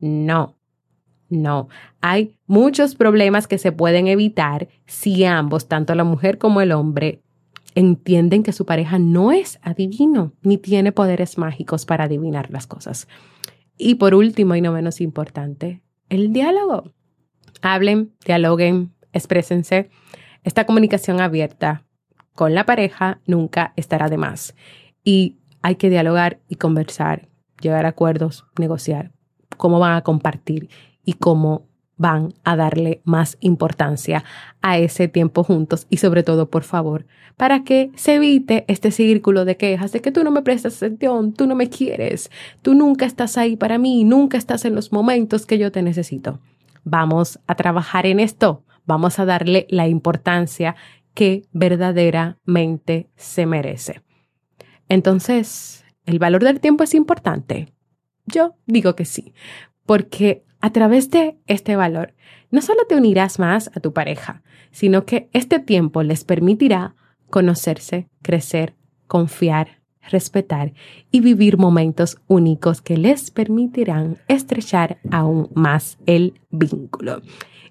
No, 0.00 0.56
no, 1.28 1.68
hay 2.00 2.36
muchos 2.46 2.94
problemas 2.94 3.48
que 3.48 3.58
se 3.58 3.72
pueden 3.72 4.06
evitar 4.06 4.68
si 4.86 5.24
ambos, 5.24 5.68
tanto 5.68 5.94
la 5.94 6.04
mujer 6.04 6.38
como 6.38 6.60
el 6.60 6.72
hombre, 6.72 7.23
entienden 7.74 8.42
que 8.42 8.52
su 8.52 8.66
pareja 8.66 8.98
no 8.98 9.32
es 9.32 9.58
adivino 9.62 10.32
ni 10.42 10.58
tiene 10.58 10.92
poderes 10.92 11.38
mágicos 11.38 11.86
para 11.86 12.04
adivinar 12.04 12.50
las 12.50 12.66
cosas. 12.66 13.08
Y 13.76 13.96
por 13.96 14.14
último 14.14 14.54
y 14.54 14.60
no 14.60 14.72
menos 14.72 15.00
importante, 15.00 15.82
el 16.08 16.32
diálogo. 16.32 16.92
Hablen, 17.62 18.12
dialoguen, 18.24 18.94
exprésense. 19.12 19.90
Esta 20.44 20.66
comunicación 20.66 21.20
abierta 21.20 21.84
con 22.34 22.54
la 22.54 22.66
pareja 22.66 23.20
nunca 23.26 23.72
estará 23.76 24.08
de 24.08 24.18
más. 24.18 24.54
Y 25.02 25.38
hay 25.62 25.76
que 25.76 25.90
dialogar 25.90 26.40
y 26.48 26.56
conversar, 26.56 27.28
llegar 27.60 27.86
a 27.86 27.90
acuerdos, 27.90 28.44
negociar 28.58 29.14
cómo 29.56 29.78
van 29.78 29.96
a 29.96 30.02
compartir 30.02 30.68
y 31.04 31.14
cómo 31.14 31.68
van 31.96 32.34
a 32.44 32.56
darle 32.56 33.00
más 33.04 33.36
importancia 33.40 34.24
a 34.62 34.78
ese 34.78 35.08
tiempo 35.08 35.44
juntos 35.44 35.86
y 35.90 35.98
sobre 35.98 36.22
todo, 36.22 36.50
por 36.50 36.64
favor, 36.64 37.06
para 37.36 37.64
que 37.64 37.90
se 37.94 38.14
evite 38.14 38.64
este 38.68 38.90
círculo 38.90 39.44
de 39.44 39.56
quejas 39.56 39.92
de 39.92 40.00
que 40.00 40.12
tú 40.12 40.24
no 40.24 40.30
me 40.30 40.42
prestas 40.42 40.82
atención, 40.82 41.32
tú 41.32 41.46
no 41.46 41.54
me 41.54 41.68
quieres, 41.68 42.30
tú 42.62 42.74
nunca 42.74 43.06
estás 43.06 43.36
ahí 43.38 43.56
para 43.56 43.78
mí, 43.78 44.04
nunca 44.04 44.38
estás 44.38 44.64
en 44.64 44.74
los 44.74 44.92
momentos 44.92 45.46
que 45.46 45.58
yo 45.58 45.72
te 45.72 45.82
necesito. 45.82 46.40
Vamos 46.84 47.40
a 47.46 47.54
trabajar 47.54 48.06
en 48.06 48.20
esto, 48.20 48.64
vamos 48.86 49.18
a 49.18 49.24
darle 49.24 49.66
la 49.70 49.88
importancia 49.88 50.76
que 51.14 51.44
verdaderamente 51.52 53.08
se 53.16 53.46
merece. 53.46 54.02
Entonces, 54.88 55.84
¿el 56.04 56.18
valor 56.18 56.44
del 56.44 56.60
tiempo 56.60 56.84
es 56.84 56.94
importante? 56.94 57.72
Yo 58.26 58.56
digo 58.66 58.94
que 58.94 59.04
sí, 59.04 59.32
porque 59.86 60.44
a 60.60 60.70
través 60.70 61.10
de 61.10 61.36
este 61.46 61.76
valor, 61.76 62.14
no 62.50 62.62
solo 62.62 62.86
te 62.88 62.96
unirás 62.96 63.38
más 63.38 63.70
a 63.74 63.80
tu 63.80 63.92
pareja, 63.92 64.42
sino 64.70 65.04
que 65.04 65.28
este 65.32 65.58
tiempo 65.58 66.02
les 66.02 66.24
permitirá 66.24 66.94
conocerse, 67.28 68.08
crecer, 68.22 68.74
confiar, 69.06 69.82
respetar 70.10 70.72
y 71.10 71.20
vivir 71.20 71.58
momentos 71.58 72.18
únicos 72.26 72.80
que 72.80 72.96
les 72.96 73.30
permitirán 73.30 74.18
estrechar 74.28 74.98
aún 75.10 75.50
más 75.54 75.98
el 76.06 76.34
vínculo. 76.50 77.22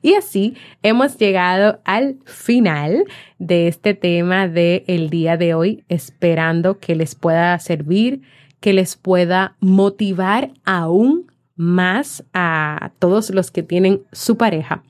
Y 0.02 0.16
así 0.16 0.56
hemos 0.82 1.18
llegado 1.18 1.80
al 1.86 2.18
final 2.26 3.06
de 3.40 3.68
este 3.68 3.94
tema 3.94 4.48
del 4.48 4.84
el 4.88 5.10
día 5.10 5.38
de 5.38 5.54
hoy, 5.54 5.86
esperando 5.88 6.80
que 6.80 6.96
les 6.96 7.16
pueda 7.16 7.58
servir, 7.60 8.22
que 8.60 8.74
les 8.74 8.98
pueda 8.98 9.56
motivar 9.62 10.52
aún 10.66 11.33
más 11.56 12.24
a 12.34 12.92
todos 13.00 13.30
los 13.30 13.52
que 13.52 13.64
tienen 13.64 14.04
su 14.12 14.38
pareja 14.38 14.84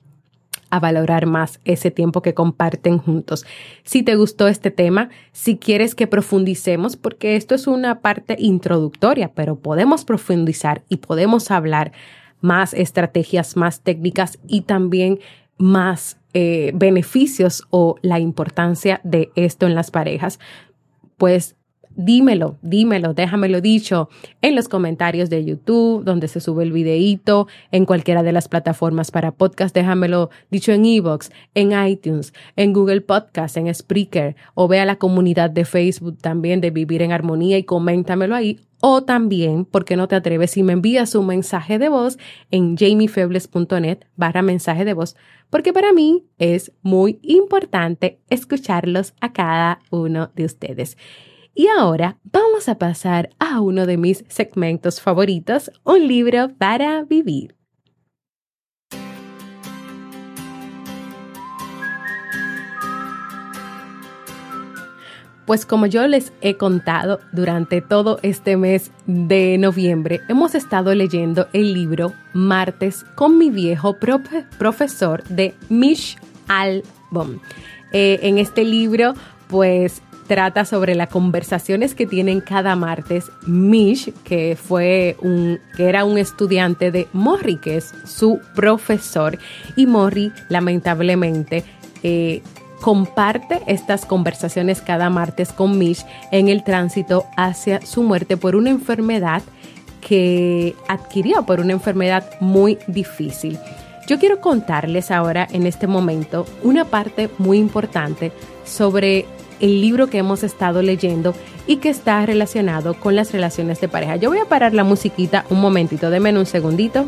a 0.74 0.80
valorar 0.80 1.28
más 1.28 1.60
ese 1.66 1.92
tiempo 1.92 2.24
que 2.24 2.34
comparten 2.34 2.98
juntos. 2.98 3.46
Si 3.84 4.02
te 4.02 4.16
gustó 4.16 4.48
este 4.48 4.72
tema, 4.72 5.10
si 5.32 5.58
quieres 5.58 5.94
que 5.94 6.08
profundicemos, 6.08 6.98
porque 6.98 7.36
esto 7.36 7.54
es 7.54 7.68
una 7.68 8.02
parte 8.02 8.36
introductoria, 8.40 9.32
pero 9.36 9.56
podemos 9.56 10.04
profundizar 10.04 10.84
y 10.90 10.98
podemos 10.98 11.52
hablar 11.52 11.92
más 12.42 12.74
estrategias, 12.74 13.56
más 13.56 13.82
técnicas 13.82 14.40
y 14.48 14.62
también 14.62 15.20
más 15.60 16.18
eh, 16.34 16.72
beneficios 16.74 17.68
o 17.70 17.98
la 18.02 18.20
importancia 18.20 19.00
de 19.04 19.32
esto 19.36 19.68
en 19.68 19.76
las 19.76 19.92
parejas, 19.92 20.40
pues 21.18 21.56
dímelo, 21.96 22.58
dímelo, 22.62 23.14
déjamelo 23.14 23.62
dicho 23.62 24.10
en 24.42 24.56
los 24.56 24.68
comentarios 24.68 25.30
de 25.30 25.44
YouTube, 25.46 26.04
donde 26.04 26.28
se 26.28 26.40
sube 26.40 26.64
el 26.64 26.72
videíto, 26.72 27.48
en 27.72 27.86
cualquiera 27.86 28.24
de 28.24 28.32
las 28.32 28.48
plataformas 28.48 29.12
para 29.12 29.32
podcast, 29.32 29.76
déjamelo 29.76 30.30
dicho 30.52 30.72
en 30.72 30.86
Evox, 30.86 31.32
en 31.56 31.72
iTunes, 31.88 32.34
en 32.56 32.74
Google 32.74 33.02
Podcast, 33.02 33.58
en 33.58 33.74
Spreaker, 33.74 34.36
o 34.54 34.68
ve 34.68 34.80
a 34.80 34.86
la 34.86 34.98
comunidad 34.98 35.50
de 35.50 35.66
Facebook 35.66 36.18
también 36.20 36.62
de 36.62 36.72
Vivir 36.72 37.02
en 37.02 37.12
Armonía 37.12 37.58
y 37.58 37.64
coméntamelo 37.64 38.36
ahí. 38.36 38.60
O 38.86 39.04
también, 39.04 39.64
porque 39.64 39.96
no 39.96 40.10
te 40.10 40.16
atreves 40.16 40.52
si 40.52 40.62
me 40.62 40.74
envías 40.74 41.16
un 41.16 41.28
mensaje 41.28 41.80
de 41.80 41.88
voz 41.88 42.18
en 42.52 42.76
jamiefebles.net 42.76 44.00
barra 44.18 44.42
mensaje 44.42 44.84
de 44.84 44.94
voz? 44.94 45.16
Porque 45.50 45.72
para 45.72 45.94
mí 45.94 46.26
es 46.38 46.74
muy 46.82 47.18
importante 47.22 48.20
escucharlos 48.30 49.14
a 49.22 49.32
cada 49.32 49.80
uno 49.90 50.32
de 50.36 50.44
ustedes. 50.44 50.98
Y 51.56 51.68
ahora 51.68 52.18
vamos 52.24 52.68
a 52.68 52.80
pasar 52.80 53.30
a 53.38 53.62
uno 53.62 53.86
de 53.86 53.98
mis 53.98 54.26
segmentos 54.28 55.00
favoritos, 55.00 55.72
un 55.84 56.08
libro 56.08 56.50
para 56.58 57.04
vivir. 57.04 57.56
Pues 65.46 65.66
como 65.68 65.86
yo 65.86 66.08
les 66.08 66.34
he 66.42 66.56
contado 66.56 67.20
durante 67.34 67.82
todo 67.82 68.18
este 68.24 68.58
mes 68.58 68.92
de 69.06 69.58
noviembre, 69.60 70.22
hemos 70.30 70.56
estado 70.56 70.96
leyendo 70.96 71.50
el 71.54 71.74
libro 71.74 72.14
Martes 72.34 73.04
con 73.14 73.38
mi 73.38 73.52
viejo 73.52 73.98
profesor 74.58 75.24
de 75.26 75.54
Mish 75.70 76.18
Album. 76.48 77.40
Eh, 77.92 78.20
en 78.24 78.40
este 78.40 78.64
libro, 78.64 79.14
pues 79.50 80.02
trata 80.28 80.66
sobre 80.66 80.96
las 80.96 81.10
conversaciones 81.10 81.96
que 81.96 82.08
tienen 82.08 82.42
cada 82.42 82.76
martes 82.76 83.32
Mish, 83.46 84.14
que 84.24 84.58
fue 84.62 85.18
un, 85.22 85.60
que 85.76 85.90
era 85.90 86.06
un 86.06 86.18
estudiante 86.18 86.92
de 86.92 87.08
Morrie, 87.14 87.60
que 87.60 87.78
es 87.78 87.94
su 88.06 88.40
profesor, 88.56 89.38
y 89.76 89.86
Morrie 89.86 90.32
lamentablemente 90.50 91.64
eh, 92.04 92.42
comparte 92.82 93.62
estas 93.68 94.06
conversaciones 94.06 94.82
cada 94.82 95.10
martes 95.10 95.54
con 95.54 95.78
Mish 95.78 96.06
en 96.32 96.50
el 96.50 96.64
tránsito 96.64 97.26
hacia 97.38 97.82
su 97.86 98.04
muerte 98.04 98.36
por 98.36 98.56
una 98.56 98.70
enfermedad 98.70 99.42
que 100.02 100.76
adquirió, 100.88 101.44
por 101.46 101.62
una 101.62 101.74
enfermedad 101.74 102.26
muy 102.42 102.78
difícil. 102.88 103.58
Yo 104.06 104.20
quiero 104.20 104.42
contarles 104.42 105.12
ahora 105.12 105.48
en 105.50 105.66
este 105.66 105.88
momento 105.88 106.46
una 106.62 106.84
parte 106.84 107.30
muy 107.38 107.58
importante 107.58 108.34
sobre 108.66 109.26
el 109.60 109.82
libro 109.82 110.08
que 110.08 110.18
hemos 110.18 110.44
estado 110.44 110.82
leyendo 110.82 111.34
y 111.68 111.78
que 111.78 111.90
está 111.90 112.26
relacionado 112.26 112.94
con 112.96 113.16
las 113.16 113.32
relaciones 113.32 113.80
de 113.82 113.88
pareja. 113.88 114.16
Yo 114.16 114.30
voy 114.30 114.40
a 114.40 114.46
parar 114.46 114.74
la 114.74 114.84
musiquita 114.84 115.46
un 115.50 115.62
momentito, 115.62 116.10
denme 116.10 116.38
un 116.38 116.46
segundito 116.46 117.06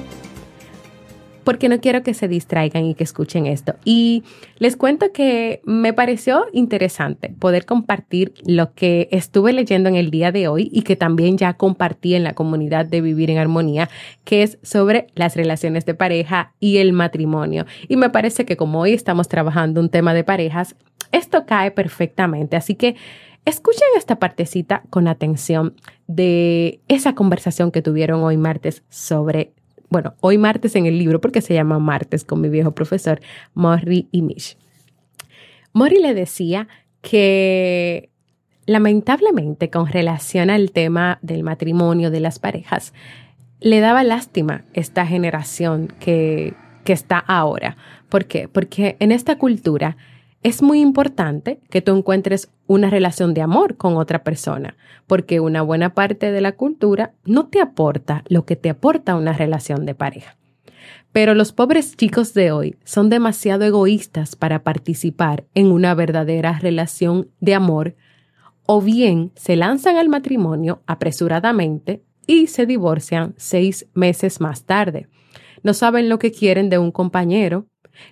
porque 1.46 1.70
no 1.70 1.80
quiero 1.80 2.04
que 2.04 2.14
se 2.14 2.28
distraigan 2.28 2.86
y 2.86 2.96
que 2.96 3.06
escuchen 3.06 3.46
esto. 3.46 3.76
Y 3.86 4.24
les 4.58 4.76
cuento 4.76 5.14
que 5.14 5.62
me 5.64 5.94
pareció 5.94 6.46
interesante 6.52 7.34
poder 7.40 7.66
compartir 7.66 8.34
lo 8.46 8.74
que 8.74 9.08
estuve 9.12 9.54
leyendo 9.54 9.88
en 9.88 9.96
el 9.96 10.12
día 10.12 10.34
de 10.34 10.50
hoy 10.50 10.70
y 10.74 10.82
que 10.82 10.98
también 10.98 11.38
ya 11.38 11.54
compartí 11.54 12.16
en 12.16 12.24
la 12.24 12.34
comunidad 12.34 12.86
de 12.86 13.00
Vivir 13.00 13.32
en 13.32 13.38
Armonía, 13.38 13.90
que 14.26 14.44
es 14.44 14.58
sobre 14.64 15.08
las 15.16 15.36
relaciones 15.38 15.86
de 15.86 15.94
pareja 15.94 16.54
y 16.60 16.78
el 16.78 16.92
matrimonio. 16.92 17.66
Y 17.88 17.96
me 17.96 18.10
parece 18.10 18.44
que 18.46 18.58
como 18.58 18.82
hoy 18.82 18.94
estamos 18.94 19.28
trabajando 19.28 19.80
un 19.80 19.90
tema 19.90 20.14
de 20.14 20.24
parejas, 20.24 20.76
esto 21.12 21.46
cae 21.46 21.70
perfectamente. 21.72 22.56
Así 22.58 22.74
que 22.74 22.96
escuchen 23.46 23.88
esta 23.96 24.18
partecita 24.18 24.82
con 24.90 25.08
atención 25.08 25.76
de 26.08 26.82
esa 26.88 27.14
conversación 27.14 27.72
que 27.72 27.84
tuvieron 27.84 28.24
hoy 28.24 28.38
martes 28.38 28.84
sobre 28.90 29.54
bueno, 29.96 30.14
hoy 30.20 30.38
martes 30.38 30.76
en 30.76 30.86
el 30.88 31.00
libro, 31.00 31.22
porque 31.22 31.40
se 31.40 31.54
llama 31.54 31.80
Martes 31.80 32.26
con 32.26 32.42
mi 32.42 32.50
viejo 32.50 32.76
profesor, 32.76 33.22
Morrie 33.54 34.10
y 34.12 34.24
Mish. 34.24 34.58
Morrie 35.72 36.02
le 36.02 36.14
decía 36.14 36.68
que 37.00 38.10
lamentablemente 38.66 39.70
con 39.70 39.88
relación 39.88 40.50
al 40.50 40.74
tema 40.74 41.18
del 41.22 41.44
matrimonio, 41.44 42.12
de 42.12 42.20
las 42.20 42.40
parejas, 42.40 42.94
le 43.62 43.80
daba 43.80 44.04
lástima 44.04 44.66
esta 44.74 45.06
generación 45.08 45.94
que, 46.02 46.56
que 46.84 46.92
está 46.92 47.18
ahora. 47.18 47.78
¿Por 48.10 48.26
qué? 48.26 48.50
Porque 48.50 48.98
en 49.00 49.14
esta 49.14 49.38
cultura 49.38 49.96
es 50.46 50.62
muy 50.62 50.80
importante 50.80 51.60
que 51.72 51.82
tú 51.82 51.98
encuentres 51.98 52.52
una 52.68 52.92
relación 52.92 53.34
de 53.34 53.42
amor 53.42 53.78
con 53.78 53.98
otra 53.98 54.24
persona, 54.24 54.78
porque 55.08 55.40
una 55.40 55.64
buena 55.64 55.96
parte 55.96 56.32
de 56.32 56.40
la 56.40 56.52
cultura 56.52 57.16
no 57.26 57.48
te 57.48 57.60
aporta 57.60 58.24
lo 58.28 58.46
que 58.46 58.56
te 58.56 58.70
aporta 58.70 59.16
una 59.16 59.34
relación 59.34 59.88
de 59.88 59.96
pareja. 59.96 60.38
Pero 61.12 61.34
los 61.34 61.52
pobres 61.52 61.98
chicos 61.98 62.36
de 62.36 62.52
hoy 62.52 62.76
son 62.84 63.10
demasiado 63.10 63.66
egoístas 63.66 64.36
para 64.36 64.62
participar 64.62 65.46
en 65.56 65.72
una 65.72 65.96
verdadera 65.96 66.60
relación 66.60 67.32
de 67.40 67.56
amor, 67.56 67.96
o 68.68 68.84
bien 68.84 69.32
se 69.34 69.56
lanzan 69.56 69.98
al 69.98 70.10
matrimonio 70.10 70.84
apresuradamente 70.86 72.04
y 72.28 72.46
se 72.46 72.68
divorcian 72.68 73.34
seis 73.38 73.88
meses 73.96 74.40
más 74.40 74.66
tarde. 74.66 75.08
No 75.64 75.74
saben 75.74 76.08
lo 76.08 76.20
que 76.20 76.32
quieren 76.32 76.70
de 76.70 76.78
un 76.78 76.92
compañero, 76.92 77.66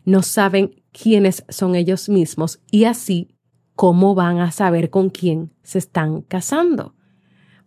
no 0.04 0.24
saben 0.24 0.83
quiénes 0.94 1.44
son 1.50 1.76
ellos 1.76 2.08
mismos 2.08 2.62
y 2.72 2.86
así 2.86 3.36
cómo 3.76 4.16
van 4.16 4.40
a 4.40 4.52
saber 4.52 4.90
con 4.90 5.10
quién 5.10 5.52
se 5.64 5.80
están 5.80 6.22
casando. 6.22 6.96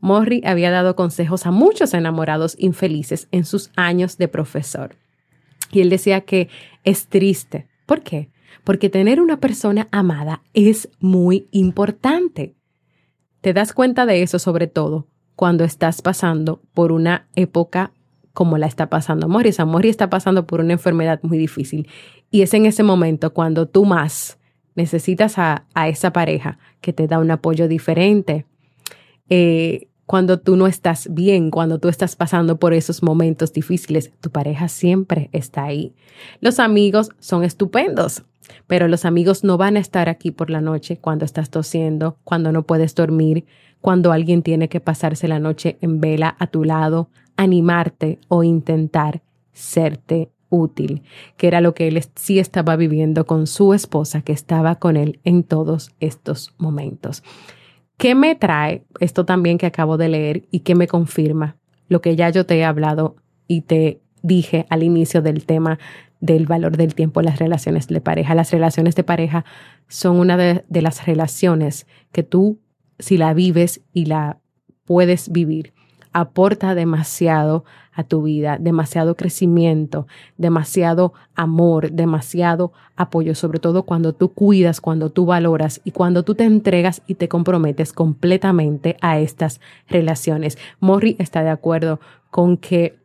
Morrie 0.00 0.42
había 0.44 0.70
dado 0.70 0.94
consejos 0.94 1.46
a 1.46 1.50
muchos 1.50 1.92
enamorados 1.92 2.54
infelices 2.58 3.28
en 3.32 3.44
sus 3.44 3.70
años 3.76 4.18
de 4.18 4.28
profesor. 4.28 4.96
Y 5.72 5.80
él 5.80 5.90
decía 5.90 6.20
que 6.20 6.48
es 6.84 7.08
triste. 7.08 7.66
¿Por 7.86 8.02
qué? 8.02 8.30
Porque 8.62 8.88
tener 8.88 9.20
una 9.20 9.40
persona 9.40 9.88
amada 9.90 10.42
es 10.54 10.88
muy 11.00 11.48
importante. 11.50 12.54
Te 13.40 13.52
das 13.52 13.72
cuenta 13.72 14.06
de 14.06 14.22
eso 14.22 14.38
sobre 14.38 14.68
todo 14.68 15.08
cuando 15.34 15.64
estás 15.64 16.02
pasando 16.02 16.62
por 16.72 16.92
una 16.92 17.28
época 17.34 17.92
como 18.32 18.58
la 18.58 18.66
está 18.66 18.90
pasando 18.90 19.28
Morris. 19.28 19.58
Morris 19.64 19.90
está 19.90 20.10
pasando 20.10 20.46
por 20.46 20.60
una 20.60 20.74
enfermedad 20.74 21.20
muy 21.22 21.38
difícil 21.38 21.88
y 22.30 22.42
es 22.42 22.54
en 22.54 22.66
ese 22.66 22.82
momento 22.82 23.32
cuando 23.32 23.66
tú 23.66 23.84
más 23.84 24.38
necesitas 24.74 25.38
a, 25.38 25.66
esa 25.86 26.12
pareja 26.12 26.58
que 26.80 26.92
te 26.92 27.06
da 27.06 27.18
un 27.18 27.30
apoyo 27.30 27.66
diferente. 27.66 28.46
Eh, 29.28 29.88
cuando 30.04 30.38
tú 30.38 30.56
no 30.56 30.68
estás 30.68 31.08
bien, 31.12 31.50
cuando 31.50 31.80
tú 31.80 31.88
estás 31.88 32.14
pasando 32.14 32.58
por 32.60 32.72
esos 32.74 33.02
momentos 33.02 33.52
difíciles, 33.52 34.12
tu 34.20 34.30
pareja 34.30 34.68
siempre 34.68 35.30
está 35.32 35.64
ahí. 35.64 35.94
Los 36.40 36.60
amigos 36.60 37.10
son 37.18 37.42
estupendos, 37.42 38.22
pero 38.68 38.86
los 38.86 39.04
amigos 39.04 39.42
no 39.42 39.56
van 39.56 39.76
a 39.76 39.80
estar 39.80 40.08
aquí 40.08 40.30
por 40.30 40.48
la 40.48 40.60
noche 40.60 40.98
cuando 40.98 41.24
estás 41.24 41.50
tosiendo, 41.50 42.18
cuando 42.22 42.52
no 42.52 42.62
puedes 42.62 42.94
dormir, 42.94 43.46
cuando 43.80 44.12
alguien 44.12 44.42
tiene 44.42 44.68
que 44.68 44.80
pasarse 44.80 45.26
la 45.26 45.40
noche 45.40 45.76
en 45.80 46.00
vela 46.00 46.36
a 46.38 46.46
tu 46.46 46.62
lado, 46.62 47.08
animarte 47.36 48.20
o 48.28 48.44
intentar 48.44 49.22
serte 49.52 50.30
útil, 50.48 51.02
que 51.36 51.48
era 51.48 51.60
lo 51.60 51.74
que 51.74 51.88
él 51.88 52.02
sí 52.14 52.38
estaba 52.38 52.76
viviendo 52.76 53.26
con 53.26 53.46
su 53.46 53.74
esposa, 53.74 54.22
que 54.22 54.32
estaba 54.32 54.76
con 54.76 54.96
él 54.96 55.20
en 55.24 55.42
todos 55.42 55.92
estos 56.00 56.54
momentos. 56.58 57.22
¿Qué 57.96 58.14
me 58.14 58.34
trae 58.34 58.84
esto 59.00 59.24
también 59.24 59.58
que 59.58 59.66
acabo 59.66 59.96
de 59.96 60.08
leer 60.08 60.46
y 60.50 60.60
que 60.60 60.74
me 60.74 60.86
confirma 60.86 61.56
lo 61.88 62.00
que 62.00 62.16
ya 62.16 62.30
yo 62.30 62.44
te 62.46 62.58
he 62.58 62.64
hablado 62.64 63.16
y 63.48 63.62
te 63.62 64.00
dije 64.22 64.66
al 64.68 64.82
inicio 64.82 65.22
del 65.22 65.46
tema 65.46 65.78
del 66.20 66.46
valor 66.46 66.76
del 66.76 66.94
tiempo 66.94 67.20
en 67.20 67.26
las 67.26 67.38
relaciones 67.38 67.86
de 67.86 68.00
pareja. 68.00 68.34
Las 68.34 68.50
relaciones 68.50 68.94
de 68.96 69.04
pareja 69.04 69.44
son 69.88 70.18
una 70.18 70.36
de, 70.36 70.64
de 70.68 70.82
las 70.82 71.06
relaciones 71.06 71.86
que 72.12 72.22
tú, 72.22 72.60
si 72.98 73.16
la 73.16 73.34
vives 73.34 73.82
y 73.92 74.06
la 74.06 74.40
puedes 74.84 75.30
vivir, 75.30 75.72
aporta 76.16 76.74
demasiado 76.74 77.66
a 77.92 78.02
tu 78.02 78.22
vida, 78.22 78.56
demasiado 78.58 79.16
crecimiento, 79.16 80.06
demasiado 80.38 81.12
amor, 81.34 81.92
demasiado 81.92 82.72
apoyo, 82.96 83.34
sobre 83.34 83.58
todo 83.58 83.82
cuando 83.82 84.14
tú 84.14 84.32
cuidas, 84.32 84.80
cuando 84.80 85.10
tú 85.10 85.26
valoras 85.26 85.82
y 85.84 85.90
cuando 85.90 86.22
tú 86.22 86.34
te 86.34 86.44
entregas 86.44 87.02
y 87.06 87.16
te 87.16 87.28
comprometes 87.28 87.92
completamente 87.92 88.96
a 89.02 89.18
estas 89.18 89.60
relaciones. 89.88 90.56
Morri 90.80 91.16
está 91.18 91.42
de 91.42 91.50
acuerdo 91.50 92.00
con 92.30 92.56
que 92.56 92.98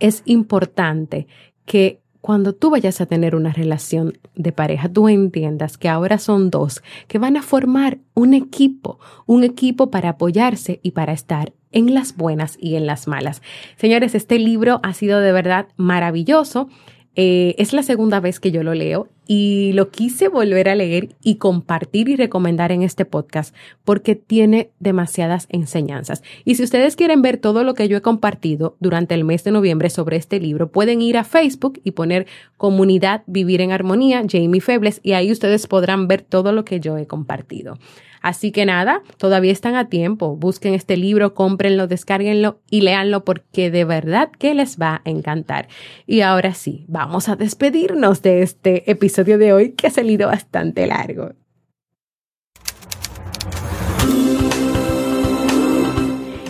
es 0.00 0.22
importante 0.24 1.26
que 1.66 2.00
cuando 2.26 2.54
tú 2.56 2.70
vayas 2.70 3.00
a 3.00 3.06
tener 3.06 3.36
una 3.36 3.52
relación 3.52 4.18
de 4.34 4.50
pareja, 4.50 4.88
tú 4.88 5.08
entiendas 5.08 5.78
que 5.78 5.88
ahora 5.88 6.18
son 6.18 6.50
dos 6.50 6.82
que 7.06 7.20
van 7.20 7.36
a 7.36 7.42
formar 7.42 7.98
un 8.14 8.34
equipo, 8.34 8.98
un 9.26 9.44
equipo 9.44 9.92
para 9.92 10.08
apoyarse 10.08 10.80
y 10.82 10.90
para 10.90 11.12
estar 11.12 11.52
en 11.70 11.94
las 11.94 12.16
buenas 12.16 12.58
y 12.60 12.74
en 12.74 12.84
las 12.84 13.06
malas. 13.06 13.42
Señores, 13.76 14.16
este 14.16 14.40
libro 14.40 14.80
ha 14.82 14.92
sido 14.92 15.20
de 15.20 15.30
verdad 15.30 15.68
maravilloso. 15.76 16.68
Eh, 17.18 17.54
es 17.56 17.72
la 17.72 17.82
segunda 17.82 18.20
vez 18.20 18.40
que 18.40 18.50
yo 18.50 18.62
lo 18.62 18.74
leo 18.74 19.08
y 19.26 19.72
lo 19.72 19.90
quise 19.90 20.28
volver 20.28 20.68
a 20.68 20.74
leer 20.74 21.16
y 21.22 21.36
compartir 21.36 22.10
y 22.10 22.16
recomendar 22.16 22.72
en 22.72 22.82
este 22.82 23.06
podcast 23.06 23.54
porque 23.84 24.14
tiene 24.14 24.70
demasiadas 24.80 25.46
enseñanzas. 25.48 26.22
Y 26.44 26.56
si 26.56 26.62
ustedes 26.62 26.94
quieren 26.94 27.22
ver 27.22 27.38
todo 27.38 27.64
lo 27.64 27.72
que 27.72 27.88
yo 27.88 27.96
he 27.96 28.02
compartido 28.02 28.76
durante 28.80 29.14
el 29.14 29.24
mes 29.24 29.44
de 29.44 29.52
noviembre 29.52 29.88
sobre 29.88 30.18
este 30.18 30.38
libro, 30.38 30.70
pueden 30.70 31.00
ir 31.00 31.16
a 31.16 31.24
Facebook 31.24 31.80
y 31.82 31.92
poner 31.92 32.26
comunidad 32.58 33.22
Vivir 33.26 33.62
en 33.62 33.72
Armonía, 33.72 34.22
Jamie 34.30 34.60
Febles, 34.60 35.00
y 35.02 35.12
ahí 35.12 35.32
ustedes 35.32 35.66
podrán 35.66 36.08
ver 36.08 36.20
todo 36.20 36.52
lo 36.52 36.64
que 36.64 36.80
yo 36.80 36.98
he 36.98 37.06
compartido. 37.06 37.78
Así 38.26 38.50
que 38.50 38.66
nada, 38.66 39.02
todavía 39.18 39.52
están 39.52 39.76
a 39.76 39.88
tiempo. 39.88 40.34
Busquen 40.34 40.74
este 40.74 40.96
libro, 40.96 41.32
cómprenlo, 41.32 41.86
descárguenlo 41.86 42.58
y 42.68 42.80
léanlo 42.80 43.24
porque 43.24 43.70
de 43.70 43.84
verdad 43.84 44.32
que 44.36 44.52
les 44.52 44.80
va 44.80 45.00
a 45.04 45.08
encantar. 45.08 45.68
Y 46.08 46.22
ahora 46.22 46.52
sí, 46.52 46.84
vamos 46.88 47.28
a 47.28 47.36
despedirnos 47.36 48.22
de 48.22 48.42
este 48.42 48.90
episodio 48.90 49.38
de 49.38 49.52
hoy 49.52 49.72
que 49.74 49.86
ha 49.86 49.90
salido 49.90 50.26
bastante 50.26 50.88
largo. 50.88 51.34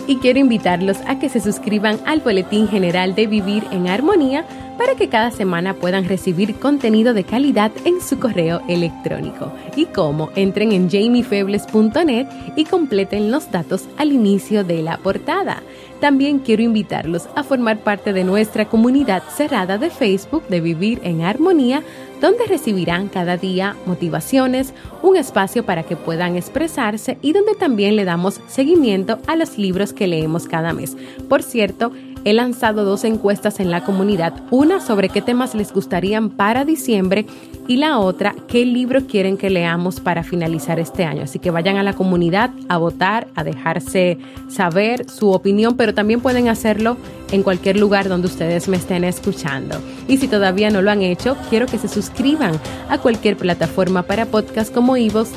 y 0.09 0.19
quiero 0.19 0.39
invitarlos 0.39 0.99
a 1.05 1.19
que 1.19 1.27
se 1.27 1.41
suscriban 1.41 1.99
al 2.05 2.21
Boletín 2.21 2.69
General 2.69 3.13
de 3.13 3.27
Vivir 3.27 3.65
en 3.71 3.89
Armonía 3.89 4.45
para 4.77 4.95
que 4.95 5.09
cada 5.09 5.31
semana 5.31 5.73
puedan 5.73 6.05
recibir 6.05 6.55
contenido 6.55 7.13
de 7.13 7.23
calidad 7.23 7.71
en 7.85 8.01
su 8.01 8.19
correo 8.19 8.61
electrónico. 8.67 9.51
Y 9.75 9.85
como 9.85 10.29
entren 10.35 10.71
en 10.71 10.89
jamiefebles.net 10.89 12.27
y 12.55 12.65
completen 12.65 13.31
los 13.31 13.51
datos 13.51 13.85
al 13.97 14.11
inicio 14.11 14.63
de 14.63 14.81
la 14.81 14.97
portada. 14.97 15.63
También 15.99 16.39
quiero 16.39 16.61
invitarlos 16.61 17.27
a 17.35 17.43
formar 17.43 17.79
parte 17.79 18.13
de 18.13 18.23
nuestra 18.23 18.65
comunidad 18.65 19.23
cerrada 19.35 19.79
de 19.79 19.89
Facebook 19.89 20.47
de 20.47 20.61
Vivir 20.61 20.99
en 21.03 21.23
Armonía, 21.23 21.81
donde 22.21 22.45
recibirán 22.45 23.07
cada 23.07 23.35
día 23.37 23.75
motivaciones, 23.87 24.73
un 25.01 25.17
espacio 25.17 25.65
para 25.65 25.83
que 25.83 25.95
puedan 25.95 26.35
expresarse 26.35 27.17
y 27.21 27.33
donde 27.33 27.55
también 27.55 27.95
le 27.95 28.05
damos 28.05 28.41
seguimiento 28.47 29.19
a 29.25 29.35
los 29.35 29.57
libros 29.57 29.91
que 29.91 30.07
leemos 30.07 30.45
cada 30.47 30.71
mes. 30.71 30.95
Por 31.27 31.41
cierto, 31.41 31.91
he 32.27 32.33
lanzado 32.33 32.83
dos 32.83 33.05
encuestas 33.05 33.61
en 33.61 33.71
la 33.71 33.85
comunidad, 33.85 34.33
una 34.51 34.81
sobre 34.81 35.07
qué 35.07 35.21
temas 35.21 35.55
les 35.55 35.71
gustarían 35.71 36.29
para 36.29 36.65
diciembre 36.65 37.25
y 37.67 37.77
la 37.77 37.99
otra, 37.99 38.33
qué 38.47 38.65
libro 38.65 39.05
quieren 39.07 39.37
que 39.37 39.49
leamos 39.49 39.99
para 39.99 40.23
finalizar 40.23 40.79
este 40.79 41.03
año. 41.03 41.23
Así 41.23 41.37
que 41.39 41.51
vayan 41.51 41.77
a 41.77 41.83
la 41.83 41.93
comunidad 41.93 42.51
a 42.69 42.77
votar, 42.77 43.27
a 43.35 43.43
dejarse 43.43 44.17
saber 44.47 45.09
su 45.09 45.31
opinión, 45.31 45.75
pero 45.75 45.93
también 45.93 46.21
pueden 46.21 46.47
hacerlo 46.47 46.97
en 47.31 47.43
cualquier 47.43 47.77
lugar 47.77 48.07
donde 48.07 48.27
ustedes 48.27 48.67
me 48.67 48.77
estén 48.77 49.03
escuchando. 49.03 49.77
Y 50.07 50.17
si 50.17 50.27
todavía 50.27 50.69
no 50.69 50.81
lo 50.81 50.91
han 50.91 51.01
hecho, 51.01 51.35
quiero 51.49 51.65
que 51.65 51.77
se 51.77 51.89
suscriban 51.89 52.59
a 52.89 52.97
cualquier 52.99 53.35
plataforma 53.35 54.03
para 54.03 54.25
podcast 54.25 54.73
como 54.73 54.95
Evox, 54.95 55.31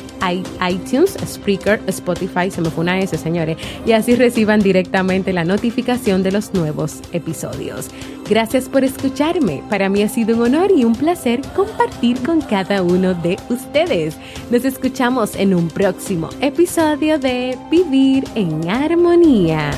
iTunes, 0.70 1.16
Spreaker, 1.26 1.80
Spotify, 1.88 2.50
se 2.50 2.60
me 2.60 2.70
fue 2.70 2.82
una 2.82 3.00
S, 3.00 3.16
señores, 3.18 3.56
y 3.84 3.92
así 3.92 4.14
reciban 4.14 4.60
directamente 4.60 5.32
la 5.32 5.44
notificación 5.44 6.22
de 6.22 6.32
los 6.32 6.54
nuevos 6.54 7.00
episodios. 7.12 7.90
Gracias 8.28 8.68
por 8.68 8.84
escucharme. 8.84 9.64
Para 9.68 9.88
mí 9.88 10.02
ha 10.02 10.08
sido 10.08 10.36
un 10.36 10.42
honor 10.42 10.70
y 10.74 10.84
un 10.84 10.94
placer 10.94 11.40
compartir 11.56 12.19
con 12.20 12.40
cada 12.40 12.82
uno 12.82 13.14
de 13.14 13.38
ustedes. 13.48 14.16
Nos 14.50 14.64
escuchamos 14.64 15.34
en 15.34 15.54
un 15.54 15.68
próximo 15.68 16.28
episodio 16.40 17.18
de 17.18 17.58
Vivir 17.70 18.24
en 18.34 18.68
Armonía. 18.68 19.70